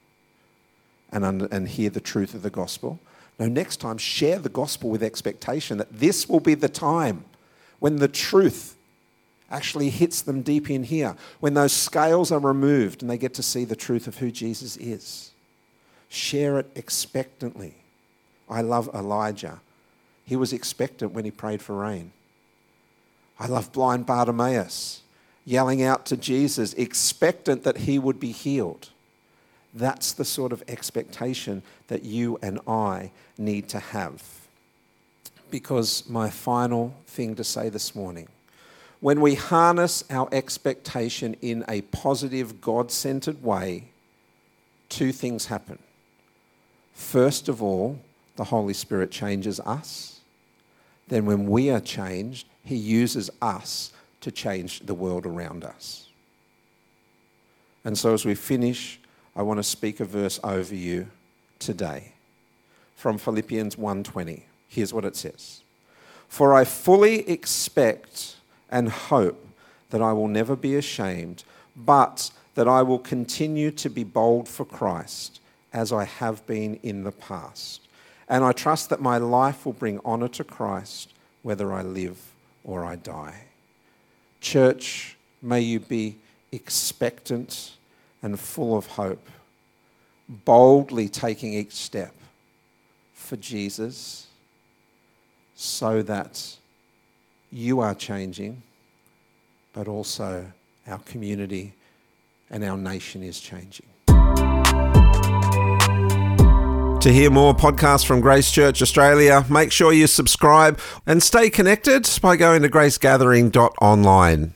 and, 1.11 1.25
and 1.51 1.67
hear 1.67 1.89
the 1.89 1.99
truth 1.99 2.35
of 2.35 2.43
the 2.43 2.51
gospel. 2.51 3.01
No, 3.39 3.47
next 3.47 3.79
time, 3.79 3.99
share 3.99 4.39
the 4.39 4.49
gospel 4.49 4.91
with 4.91 5.03
expectation 5.03 5.79
that 5.79 5.99
this 5.99 6.29
will 6.29 6.41
be 6.41 6.55
the 6.55 6.69
time 6.69 7.25
when 7.79 7.97
the 7.97 8.09
truth 8.09 8.77
actually 9.51 9.91
hits 9.91 10.23
them 10.23 10.43
deep 10.43 10.71
in 10.71 10.85
here, 10.85 11.17
when 11.41 11.55
those 11.55 11.73
scales 11.73 12.33
are 12.33 12.41
removed 12.41 13.03
and 13.03 13.11
they 13.11 13.19
get 13.19 13.35
to 13.35 13.43
see 13.43 13.65
the 13.65 13.77
truth 13.77 14.07
of 14.07 14.19
who 14.19 14.31
Jesus 14.31 14.77
is. 14.79 15.31
Share 16.09 16.59
it 16.59 16.71
expectantly. 16.75 17.75
I 18.49 18.63
love 18.63 18.89
Elijah. 18.95 19.61
He 20.25 20.37
was 20.37 20.53
expectant 20.53 21.13
when 21.13 21.25
he 21.25 21.31
prayed 21.31 21.63
for 21.63 21.77
rain. 21.77 22.13
I 23.39 23.47
love 23.47 23.73
blind 23.73 24.07
Bartimaeus 24.07 25.03
yelling 25.45 25.83
out 25.83 26.05
to 26.07 26.17
Jesus, 26.17 26.75
expectant 26.75 27.63
that 27.63 27.79
he 27.79 27.99
would 27.99 28.19
be 28.19 28.33
healed. 28.33 28.91
That's 29.77 30.15
the 30.15 30.25
sort 30.25 30.53
of 30.53 30.65
expectation 30.69 31.63
that 31.89 32.03
you 32.03 32.39
and 32.41 32.59
I 32.67 33.11
need 33.37 33.69
to 33.69 33.79
have. 33.79 34.23
Because 35.51 36.09
my 36.09 36.31
final 36.31 36.95
thing 37.07 37.37
to 37.37 37.45
say 37.45 37.69
this 37.69 37.95
morning 37.95 38.29
when 39.01 39.21
we 39.21 39.35
harness 39.35 40.03
our 40.09 40.27
expectation 40.33 41.37
in 41.43 41.63
a 41.69 41.83
positive, 41.83 42.63
God 42.63 42.91
centered 42.91 43.43
way, 43.43 43.85
two 44.89 45.13
things 45.13 45.47
happen. 45.47 45.79
First 46.95 47.51
of 47.51 47.63
all, 47.63 48.01
the 48.37 48.45
Holy 48.45 48.73
Spirit 48.73 49.11
changes 49.11 49.61
us. 49.61 50.21
Then, 51.09 51.27
when 51.27 51.47
we 51.47 51.69
are 51.71 51.81
changed, 51.81 52.49
He 52.65 52.77
uses 52.77 53.31
us 53.43 53.93
to 54.23 54.31
change 54.31 54.81
the 54.81 54.95
world 54.95 55.27
around 55.27 55.63
us. 55.63 56.09
And 57.85 57.97
so, 57.99 58.15
as 58.15 58.25
we 58.25 58.35
finish, 58.35 58.99
I 59.37 59.43
want 59.43 59.59
to 59.59 59.63
speak 59.63 60.01
a 60.01 60.07
verse 60.07 60.41
over 60.43 60.75
you 60.75 61.09
today 61.59 62.13
from 62.97 63.19
Philippians 63.19 63.77
1:20. 63.77 64.45
Here's 64.67 64.95
what 64.95 65.05
it 65.05 65.15
says. 65.15 65.61
For 66.27 66.55
I 66.55 66.65
fully 66.65 67.29
expect 67.29 68.37
and 68.71 68.89
hope 68.89 69.47
that 69.91 70.01
I 70.01 70.15
will 70.15 70.29
never 70.29 70.57
be 70.57 70.75
ashamed, 70.75 71.45
but 71.77 72.31
that 72.55 72.67
I 72.67 72.81
will 72.81 72.99
continue 72.99 73.71
to 73.73 73.91
be 73.91 74.05
bold 74.05 74.49
for 74.49 74.65
Christ 74.65 75.39
as 75.71 75.93
I 75.93 76.05
have 76.05 76.47
been 76.47 76.81
in 76.83 77.05
the 77.05 77.13
past. 77.13 77.83
And 78.29 78.43
I 78.43 78.53
trust 78.53 78.89
that 78.89 79.03
my 79.03 79.19
life 79.19 79.67
will 79.67 79.75
bring 79.75 80.01
honor 80.03 80.29
to 80.29 80.45
Christ 80.45 81.13
whether 81.43 81.75
I 81.75 81.83
live 81.83 82.33
or 82.65 82.87
I 82.87 82.97
die. 82.97 83.45
Church, 84.41 85.17
may 85.43 85.61
you 85.61 85.79
be 85.79 86.17
expectant 86.51 87.77
and 88.23 88.41
full 88.41 88.77
of 88.77 88.87
hope, 88.87 89.29
boldly 90.29 91.09
taking 91.09 91.55
each 91.55 91.73
step 91.73 92.15
for 93.15 93.37
Jesus 93.37 94.27
so 95.55 96.03
that 96.03 96.57
you 97.51 97.81
are 97.81 97.95
changing, 97.95 98.63
but 99.73 99.89
also 99.89 100.53
our 100.87 100.99
community 101.01 101.73
and 102.51 102.63
our 102.65 102.77
nation 102.77 103.23
is 103.23 103.41
changing. 103.41 103.87
To 107.01 107.13
hear 107.13 107.31
more 107.31 107.55
podcasts 107.55 108.05
from 108.05 108.21
Grace 108.21 108.51
Church 108.51 108.83
Australia, 108.83 109.45
make 109.49 109.71
sure 109.71 109.93
you 109.93 110.09
subscribe 110.09 110.81
and 111.07 111.23
stay 111.23 111.51
connected 111.51 112.09
by 112.21 112.37
going 112.37 112.63
to 112.63 112.69
gracegathering.online. 112.69 114.45